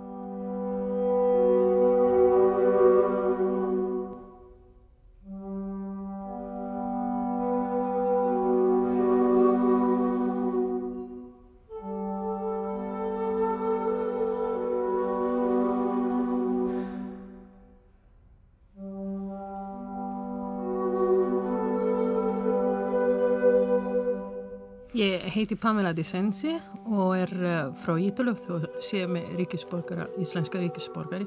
[25.33, 26.53] Heiti Pamela Di Sensi
[26.85, 31.27] og er uh, frá Ítalug og sé með ríkisborgara, íslenska ríkisborgari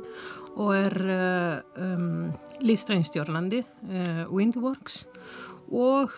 [0.55, 2.30] og er uh, um,
[2.63, 5.05] listrænstjórnandi uh, Windworks
[5.73, 6.13] og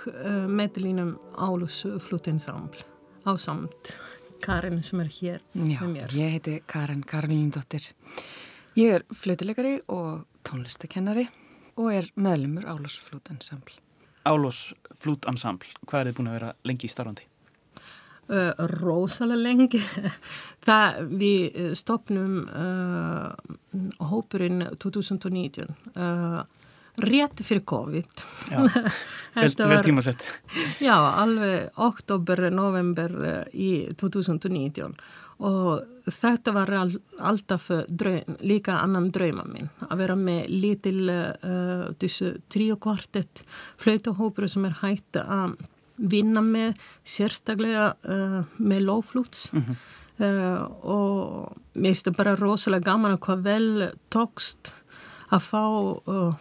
[0.52, 2.82] meðlínum Álus Flutensaml
[3.24, 3.94] á samt
[4.44, 6.16] Karin sem er hér Já, með mér.
[6.20, 7.88] Ég heiti Karin Karlindóttir.
[8.76, 11.26] Ég er flutilegari og tónlistakennari
[11.80, 13.80] og er meðlumur Álus Flutensaml.
[14.28, 17.28] Álós flútansambl, hvað er þið búin að vera lengi í starfandi?
[18.28, 19.80] Uh, rosalega lengi.
[20.68, 23.30] Það við stopnum uh,
[24.10, 26.42] hópurinn 2019 uh,
[27.08, 28.24] rétt fyrir COVID.
[29.38, 30.26] Vel, tímasett.
[30.84, 33.16] Já, alveg oktober, november
[33.56, 34.98] í 2019
[35.48, 41.12] og þetta var all, alltaf draum, líka annan drauma minn að vera með lítil
[42.02, 43.44] þessu trí og kvartett
[43.78, 45.54] flöytahópur sem er hægt að
[45.98, 46.76] vinna með
[47.08, 49.80] sérstaklega uh, með loflúts mm -hmm.
[50.26, 54.74] uh, og mér finnst það bara rosalega gaman að hvað vel tókst
[55.30, 56.34] að fá uh,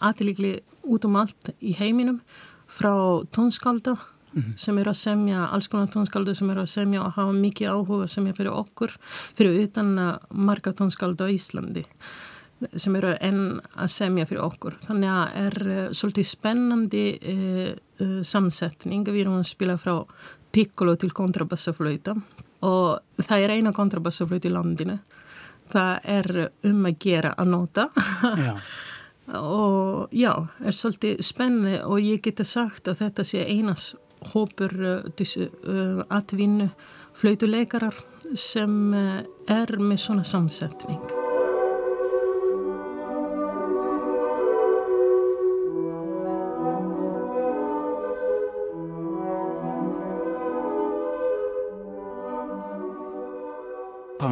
[0.00, 2.20] aðlíkli út um allt í heiminum
[2.66, 4.56] frá tónskálda mm -hmm.
[4.56, 8.06] sem er að semja, alls konar tónskálda sem er að semja og hafa mikið áhuga
[8.06, 8.90] sem er fyrir okkur,
[9.34, 11.84] fyrir utan marga tónskálda á Íslandi
[12.76, 14.76] sem eru enn að semja fyrir okkur.
[14.84, 17.70] Þannig að er uh, svolítið spennandi uh,
[18.02, 19.06] uh, samsetning.
[19.08, 19.94] Við erum að spila frá
[20.52, 22.16] piccolo til kontrabassaflöita
[22.66, 24.98] og það er eina kontrabassaflöita í landinu.
[25.70, 26.30] Það er
[26.66, 27.86] um að gera að nota
[28.42, 28.54] já.
[29.38, 30.32] og já,
[30.66, 33.92] er svolítið spenni og ég geta sagt að þetta sé einas
[34.34, 36.68] hópur uh, atvinnu
[37.20, 37.96] flöytuleikarar
[38.38, 41.19] sem er með svona samsetning.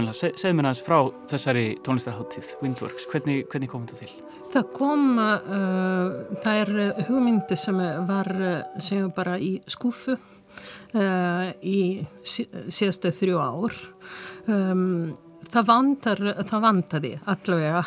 [0.08, 0.98] Pamela, seg, segð mér aðeins frá
[1.28, 4.12] þessari tónlistarháttíð Windworks, hvernig, hvernig kom þetta til?
[4.54, 8.30] Það kom, uh, það er hugmyndi sem var
[8.80, 11.80] segjum bara í skúfu uh, í
[12.24, 13.76] síðastu þrjú ár.
[14.48, 15.12] Um,
[15.52, 17.84] það vantar, það vantaði allavega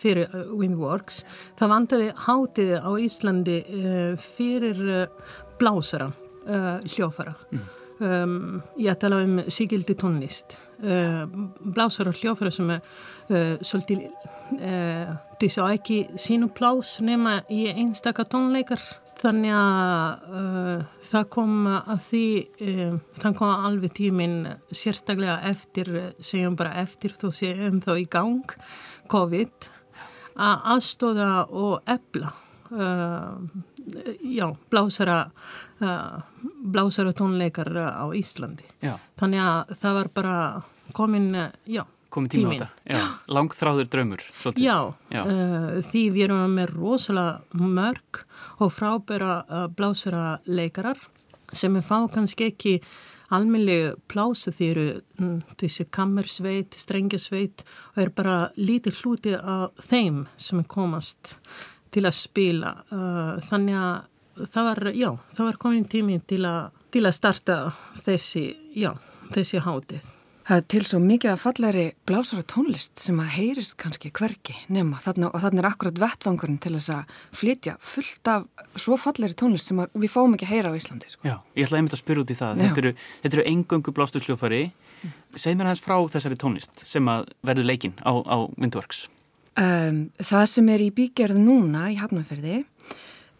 [0.00, 1.20] fyrir Windworks.
[1.60, 4.82] Það vantaði hátiði á Íslandi uh, fyrir
[5.60, 7.70] blásara uh, hljófara mm.
[8.00, 11.24] um, ég tala um síkildi tónlist uh,
[11.60, 12.80] blásar og hljófæra sem er
[13.30, 14.08] uh, svolítið
[14.50, 18.82] þau sá ekki sínu plás nema í einstaka tónleikar.
[19.20, 22.22] Þannig að það kom að því
[23.20, 24.34] það kom alveg tímin
[24.74, 28.56] sérstaklega eftir segjum bara eftir þú séum þá í gang
[29.12, 29.70] COVID
[30.34, 31.30] að aðstóða
[31.62, 32.32] og ebla
[34.24, 35.20] já, blásara
[36.60, 38.98] blásara tónleikar á Íslandi já.
[39.20, 40.36] þannig að það var bara
[40.92, 41.32] komin,
[41.64, 43.06] já komin tíma tímin.
[43.30, 44.64] langþráður draumur svolítið.
[44.64, 45.22] Já, já.
[45.24, 48.24] Uh, því við erum með rosalega mörg
[48.58, 51.00] og frábæra uh, blásara leikarar
[51.52, 52.74] sem er fá kannski ekki
[53.30, 54.86] almenlega plásu því eru
[55.20, 61.36] mm, þessi kammersveit, strengjasveit og er bara lítið hluti af þeim sem er komast
[61.94, 64.09] til að spila uh, þannig að
[64.50, 67.58] það var, já, það var komin tími til að, til að starta
[68.04, 68.46] þessi,
[68.78, 68.94] já,
[69.34, 70.08] þessi hátið.
[70.50, 74.98] Það er til svo mikið að fallari blásara tónlist sem að heyrist kannski hverki nema
[75.04, 79.70] þarna, og þarna er akkurat vettvangurinn til þess að flytja fullt af svo fallari tónlist
[79.70, 81.12] sem við fáum ekki að heyra á Íslandi.
[81.12, 81.22] Sko.
[81.28, 82.64] Já, ég ætla einmitt að spyrja út í það.
[82.64, 84.64] Þetta eru, þetta eru engöngu blástur hljófari.
[85.00, 85.14] Mm.
[85.38, 89.06] Segð mér hans frá þessari tónlist sem að verður leikinn á, á Windworks.
[89.60, 92.64] Um, það sem er í bígerð núna í Hafnarferði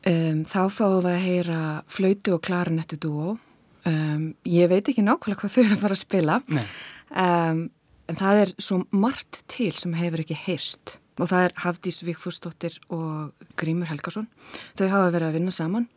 [0.08, 1.60] Um, þá fáum við að heyra
[1.92, 3.34] flautu og klarinettu dúo
[3.88, 6.40] um, ég veit ekki nákvæmlega hvað þau eru að fara að spila.
[7.10, 7.60] Um,
[8.10, 10.96] en það er svo margt til sem hefur ekki heyrst.
[11.20, 14.28] Og það er Hafdís Víkfúrsdóttir og Grímur Helgason.
[14.78, 15.88] Þau hafa verið að vinna saman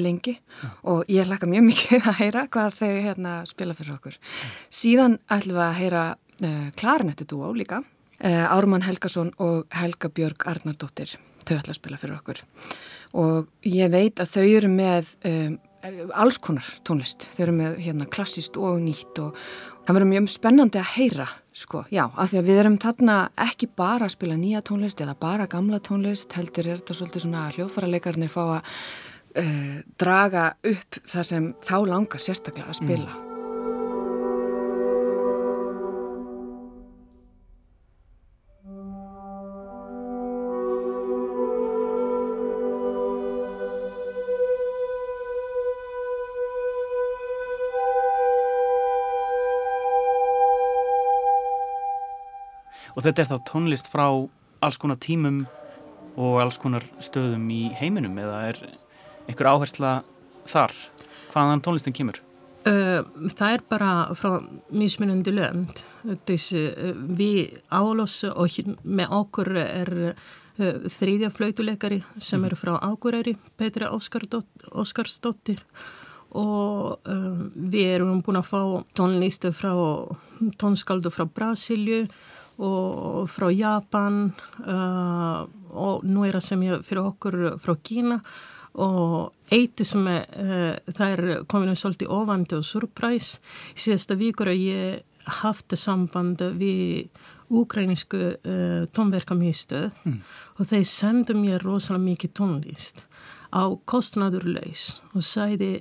[0.00, 0.38] lengi.
[0.62, 0.70] Ja.
[0.88, 4.16] og ég hlaka mjög mikið að heyra hvað þau hérna spila fyrir okkur.
[4.16, 4.52] Ja.
[4.72, 7.82] síðan ætlum við að heyra uh, klarinettu dúó líka.
[8.22, 11.18] Uh, Ármann Helgason og Helga Björg Arnardóttir
[11.48, 12.40] þau ætla að spila fyrir okkur.
[13.22, 15.58] Og ég veit að þau eru með um,
[16.14, 17.26] alls konar tónlist.
[17.34, 19.38] Þau eru með hérna klassist og nýtt og
[19.86, 23.68] það verður mjög spennandi að heyra sko, já, af því að við erum þarna ekki
[23.76, 28.32] bara að spila nýja tónlist eða bara gamla tónlist, heldur er þetta svolítið svona hljóðfæralegarnir
[28.32, 28.62] fá að
[29.42, 33.10] uh, draga upp það sem þá langar sérstaklega að spila.
[33.10, 33.31] mm.
[53.02, 54.04] Og þetta er þá tónlist frá
[54.62, 55.40] alls konar tímum
[56.14, 58.58] og alls konar stöðum í heiminum eða er
[59.26, 59.94] einhver áhersla
[60.46, 60.70] þar?
[61.32, 62.20] Hvaðan tónlistin kemur?
[62.62, 64.36] Það er bara frá
[64.70, 65.80] mismunandi lönd.
[66.28, 66.60] Þessi,
[67.18, 69.90] við álós og með okkur er
[70.94, 75.64] þrýðja flautuleikari sem er frá Águrari, Petra Óskarsdóttir
[76.38, 78.62] og við erum búin að fá
[78.94, 79.74] tónlistu frá
[80.62, 82.06] tónskaldu frá Brasilju
[82.62, 84.24] og frá Japan
[84.62, 88.20] uh, og nú er það sem ég fyrir okkur frá Kína.
[88.82, 93.42] Og eitt sem er, uh, það er komin svolítið ofandi og surprise.
[93.74, 97.10] Í síðasta vikur að ég hafði samband við
[97.52, 100.18] ukrainísku uh, tónverkamístöð mm.
[100.58, 103.04] og þeir sendu mér rosalega mikið tónlist
[103.52, 105.74] á kostnadurlaus og sæði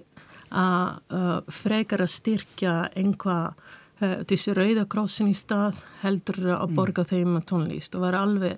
[0.52, 3.54] að uh, frekar að styrkja einhvað
[4.02, 6.76] þessi rauðakrossin í stað heldur að mm.
[6.78, 7.12] borga mm.
[7.12, 8.58] þeim tónlist og var alveg,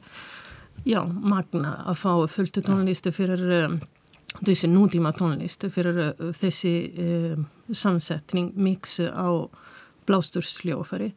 [0.88, 3.80] já, magna að fá fulltu tónlistu fyrir um,
[4.42, 9.48] þessi nútíma tónlistu fyrir uh, þessi um, samsetning, mixu á
[10.08, 11.14] blástursljófari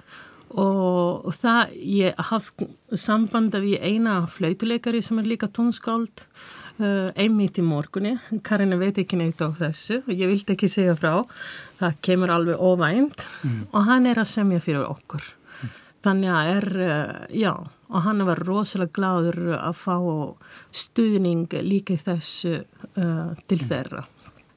[0.54, 6.26] og, það, ég hafði sambanda við eina flautuleikari sem er líka tónskáld
[6.78, 11.22] einmitt í morgunni, Karin veit ekki neitt á þessu og ég vildi ekki segja frá.
[11.80, 13.24] Það kemur alveg óvænt.
[13.44, 13.66] Mm.
[13.72, 15.24] og hann er að semja fyrir okkur.
[15.56, 15.72] Mm.
[16.06, 17.52] þannig að er, uh, já
[17.86, 19.96] og hann var rosalega gladur að fá
[20.74, 23.68] stuðning líka þessu uh, til mm.
[23.70, 24.06] þeirra.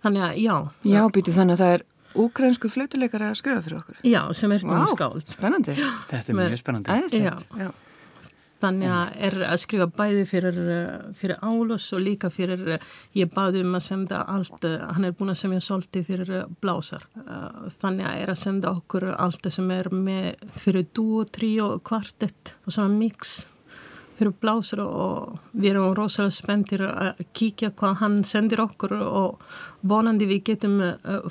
[0.04, 0.56] Þannig að já.
[0.88, 1.86] Já, býtu þannig að það er
[2.20, 4.00] úgrænsku flautuleikar að skrifa fyrir okkur.
[4.08, 5.76] Já, sem er wow, Spennandi.
[6.10, 6.96] Þetta er mjög spennandi.
[6.96, 7.70] Æðislegt, já, já
[8.60, 10.58] Þannig að er að skrifa bæði fyrir,
[11.16, 12.80] fyrir Álos og líka fyrir,
[13.16, 17.06] ég baði um að senda allt, hann er búin að semja solti fyrir blásar.
[17.80, 22.54] Þannig að er að senda okkur allt sem er með fyrir dú, trí og kvartett
[22.66, 23.40] og svona mix
[24.20, 29.46] fyrir blásar og við erum rosalega spenntir að kíkja hvað hann sendir okkur og
[29.88, 30.82] vonandi við getum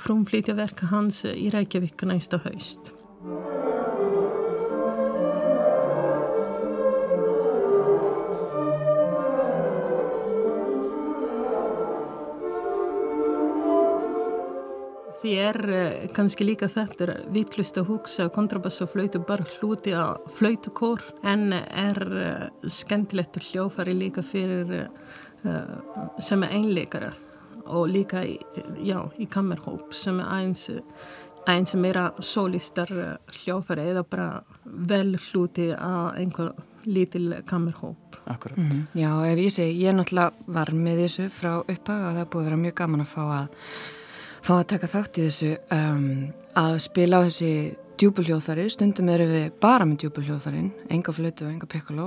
[0.00, 2.94] frumflítja verka hans í Reykjavík næsta haust.
[15.18, 20.28] Því er eh, kannski líka þetta vittlust að hugsa kontrabass og flöytu bara hluti að
[20.36, 25.74] flöytukór en er eh, skemmtilegt að hljófari líka fyrir uh,
[26.22, 27.10] sem er einleikara
[27.66, 28.38] og líka í,
[28.86, 30.68] já, í kammerhóp sem er eins,
[31.50, 32.94] eins meira solistar
[33.42, 34.30] hljófari eða bara
[34.64, 36.54] vel hluti að einhver
[36.88, 38.22] lítil kammerhóp.
[38.24, 38.56] Akkurat.
[38.56, 38.86] Mm -hmm.
[38.92, 42.44] Já, ef ég segi, ég náttúrulega var með þessu frá upphaga og það búið að
[42.44, 43.48] vera mjög gaman að fá að
[44.48, 46.08] fá að taka þátt í þessu um,
[46.56, 47.52] að spila á þessi
[47.98, 52.06] djúbuljóðfæri, stundum eru við bara með djúbuljóðfærin, enga flötu og enga pekkuló,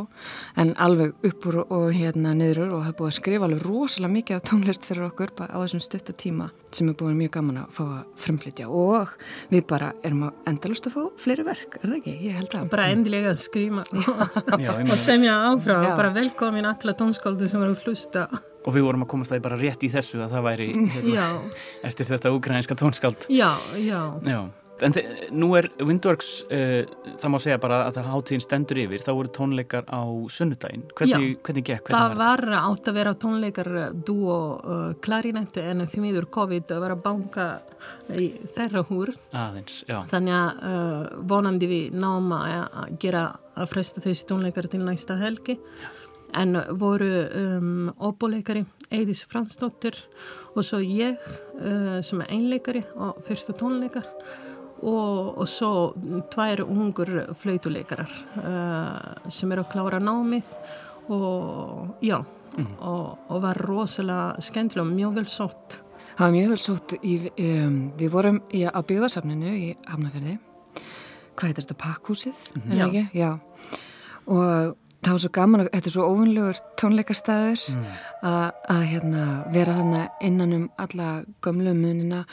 [0.57, 4.37] en alveg upp úr og hérna niður og er búið að skrifa alveg rosalega mikið
[4.37, 7.81] af tónlist fyrir okkur á þessum stutta tíma sem er búið mjög gaman að fá
[7.83, 8.69] að frumflytja.
[8.71, 9.11] Og
[9.51, 12.15] við bara erum að endalust að fá fleiri verk, er það ekki?
[12.23, 12.69] Ég held að.
[12.71, 13.83] Bara endilega að skrima
[14.93, 18.29] og semja áfram og bara velkomin alla tónskáldu sem eru að hlusta
[18.65, 21.27] og við vorum að komast það bara rétt í þessu að það væri hérna,
[21.87, 23.29] eftir þetta ukrainska tónskáld.
[23.31, 24.41] Já, já, já.
[24.81, 24.95] En
[25.37, 26.87] nú er Windworks uh,
[27.21, 30.01] það má segja bara að það hátíðin stendur yfir þá voru tónleikar á
[30.33, 30.87] sunnudaginn.
[30.97, 31.83] Hvernig, hvernig gekk?
[31.85, 33.69] Hvernig það var, var átt að vera tónleikar
[34.09, 37.47] dúo uh, klarinetti en því miður COVID var að banka
[38.17, 39.13] í þeirra húr.
[39.37, 45.21] Aðeins, þannig að uh, vonandi við náma að gera að fresta þessi tónleikar til næsta
[45.21, 45.59] helgi.
[45.61, 46.00] Já
[46.33, 49.95] en voru um, óbúleikari Eidís Fransdóttir
[50.55, 54.07] og svo ég uh, sem er einleikari og fyrstu tónleikar
[54.81, 55.71] og, og svo
[56.33, 58.11] tvær ungur flautuleikarar
[58.41, 60.55] uh, sem eru að klára námið
[61.11, 62.73] og já mm.
[62.79, 67.13] og, og var rosalega skemmtilega og mjög vel sótt Það var mjög vel sótt í,
[67.39, 70.37] um, við vorum í, á byggðarsafninu í Hafnarferði
[71.31, 72.41] hvað heitir þetta, Pakkhúsið?
[72.53, 72.77] Mm -hmm.
[72.77, 73.07] Já.
[73.13, 73.31] Já
[74.31, 77.85] og það var svo gaman, þetta er svo óvinnlegur tónleikastæður mm.
[78.29, 81.11] að hérna, vera þarna innan um alla
[81.43, 82.25] gömlu munina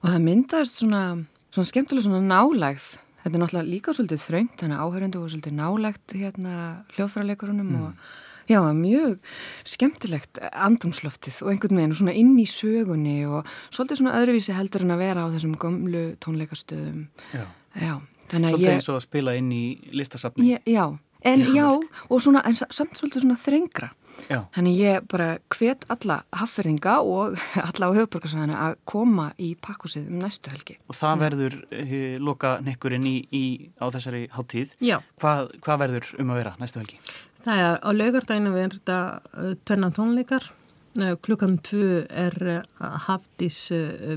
[0.00, 1.04] og það myndaðist svona,
[1.52, 2.90] svona skemmtilega svona nálægð
[3.20, 6.56] þetta er náttúrulega líka svolítið þröngt þannig að áhörundu voru svolítið nálægt hérna
[6.96, 7.86] hljóðfærarleikurunum mm.
[7.86, 8.18] og
[8.50, 9.20] Já, mjög
[9.68, 14.94] skemmtilegt andumsloftið og einhvern veginn svona inn í sögunni og svolítið svona öðruvísi heldur en
[14.96, 17.04] að vera á þessum gömlu tónleikastöðum.
[17.30, 17.44] Já,
[17.78, 17.92] já
[18.32, 19.62] svolítið ég, eins og að spila inn í
[19.94, 20.48] listasafni.
[20.50, 20.84] Já, já,
[21.24, 21.68] en já, já
[22.08, 23.90] og svona, en samt svolítið svona þrengra.
[24.28, 24.42] Já.
[24.54, 30.20] Þannig ég bara hvet alla hafferðinga og alla á höfuborgarsvæðinu að koma í pakkúsið um
[30.24, 30.76] næstu helgi.
[30.90, 33.44] Og það verður uh, loka nekkurinn í, í,
[33.80, 34.76] á þessari háttíð.
[34.84, 34.98] Já.
[35.22, 37.00] Hvað, hvað verður um að vera næstu helgi?
[37.40, 38.98] Það er á laugardaginu verða
[39.32, 40.50] uh, tvenna tónleikar.
[40.98, 43.60] Uh, klukkan 2 er uh, Hafdís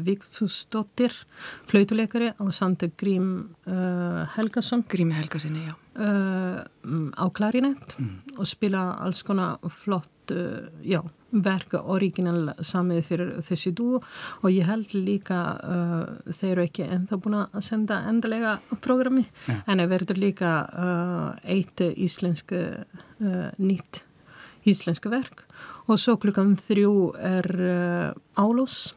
[0.06, 1.14] Vigfúsdóttir,
[1.70, 3.56] flautuleikari á Sandi Grím
[4.36, 4.86] Helgason.
[4.90, 5.76] Grími Helgasinni, já.
[5.94, 8.40] Á klarinett mm.
[8.40, 10.34] og spila alls konar flott,
[10.82, 11.04] já,
[11.34, 17.20] verka original samið fyrir þessi dú og ég held líka uh, þeir eru ekki ennþá
[17.22, 19.62] búin að senda endalega programmi ja.
[19.66, 24.04] en það verður líka uh, eitt íslensk uh, nýtt
[24.70, 25.43] íslenska verk
[25.88, 27.50] og svo klukkan þrjú er
[28.40, 28.94] Álós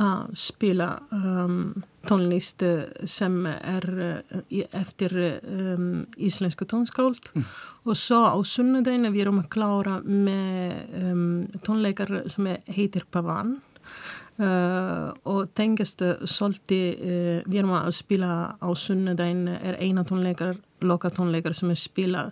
[0.00, 1.74] að spila um,
[2.08, 2.64] tónlist
[3.06, 3.84] sem er
[4.74, 7.30] eftir um, íslensku tónskáld.
[7.34, 7.44] Mm.
[7.84, 11.28] og svo á sunnudeginu við erum að klára með um,
[11.62, 13.60] tónleikar sem heitir Pavan.
[14.34, 21.12] Uh, og tengast svolítið, uh, við erum að spila á sunnudeginu er eina tónleikar, loka
[21.14, 22.24] tónleikar sem er spila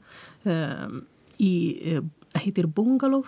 [1.39, 1.53] í,
[1.95, 2.03] uh,
[2.43, 3.23] heitir Bungalow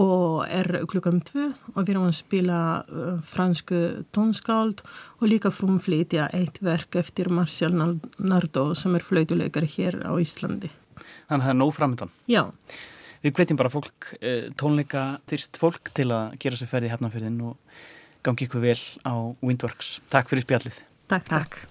[0.00, 3.80] og er klukkan tvö og við erum að spila uh, fransku
[4.14, 4.82] tónskáld
[5.20, 10.72] og líka frumflitja eitt verk eftir Marcial Nardo sem er flautuleikar hér á Íslandi.
[11.28, 12.14] Þannig að það er nóg framöndan?
[12.30, 12.44] Já.
[13.20, 17.56] Við hvetjum bara fólk, eh, tónleika þyrst fólk til að gera sér ferði hefnafyrðin og
[18.24, 20.00] gangi ykkur vel á Windworks.
[20.08, 20.80] Takk fyrir spjallið.
[21.08, 21.69] Takk, takk.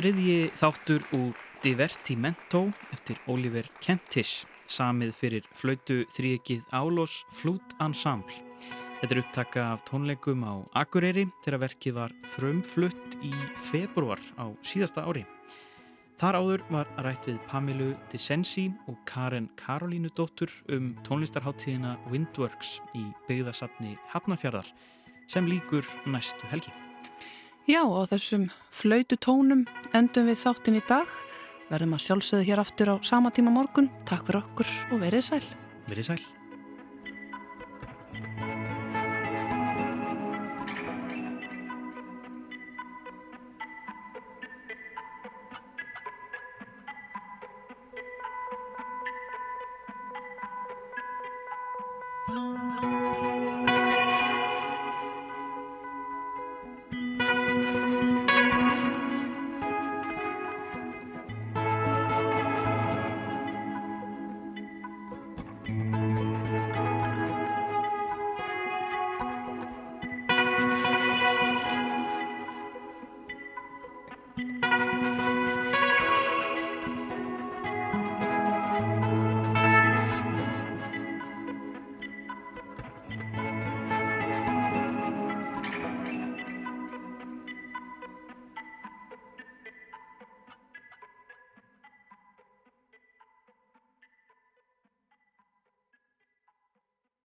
[0.00, 2.62] Þriðji þáttur úr Divertimento
[2.94, 8.38] eftir Oliver Kentish, samið fyrir flautu þrýekið Álos Flút Ensemble.
[9.02, 13.34] Þetta er upptaka af tónleikum á Akureyri þegar verkið var frumflutt í
[13.68, 15.26] februar á síðasta ári.
[16.16, 23.04] Þar áður var rætt við Pamilu Desensi og Karen Karolínu dóttur um tónlistarháttíðina Windworks í
[23.28, 24.72] byggðasafni Hafnarfjörðar
[25.28, 26.72] sem líkur næstu helgi.
[27.68, 31.06] Já, á þessum flautu tónum endum við þáttin í dag.
[31.70, 33.92] Verðum að sjálfsögðu hér aftur á sama tíma morgun.
[34.08, 35.44] Takk fyrir okkur og verið sæl.
[35.90, 36.39] Verið sæl.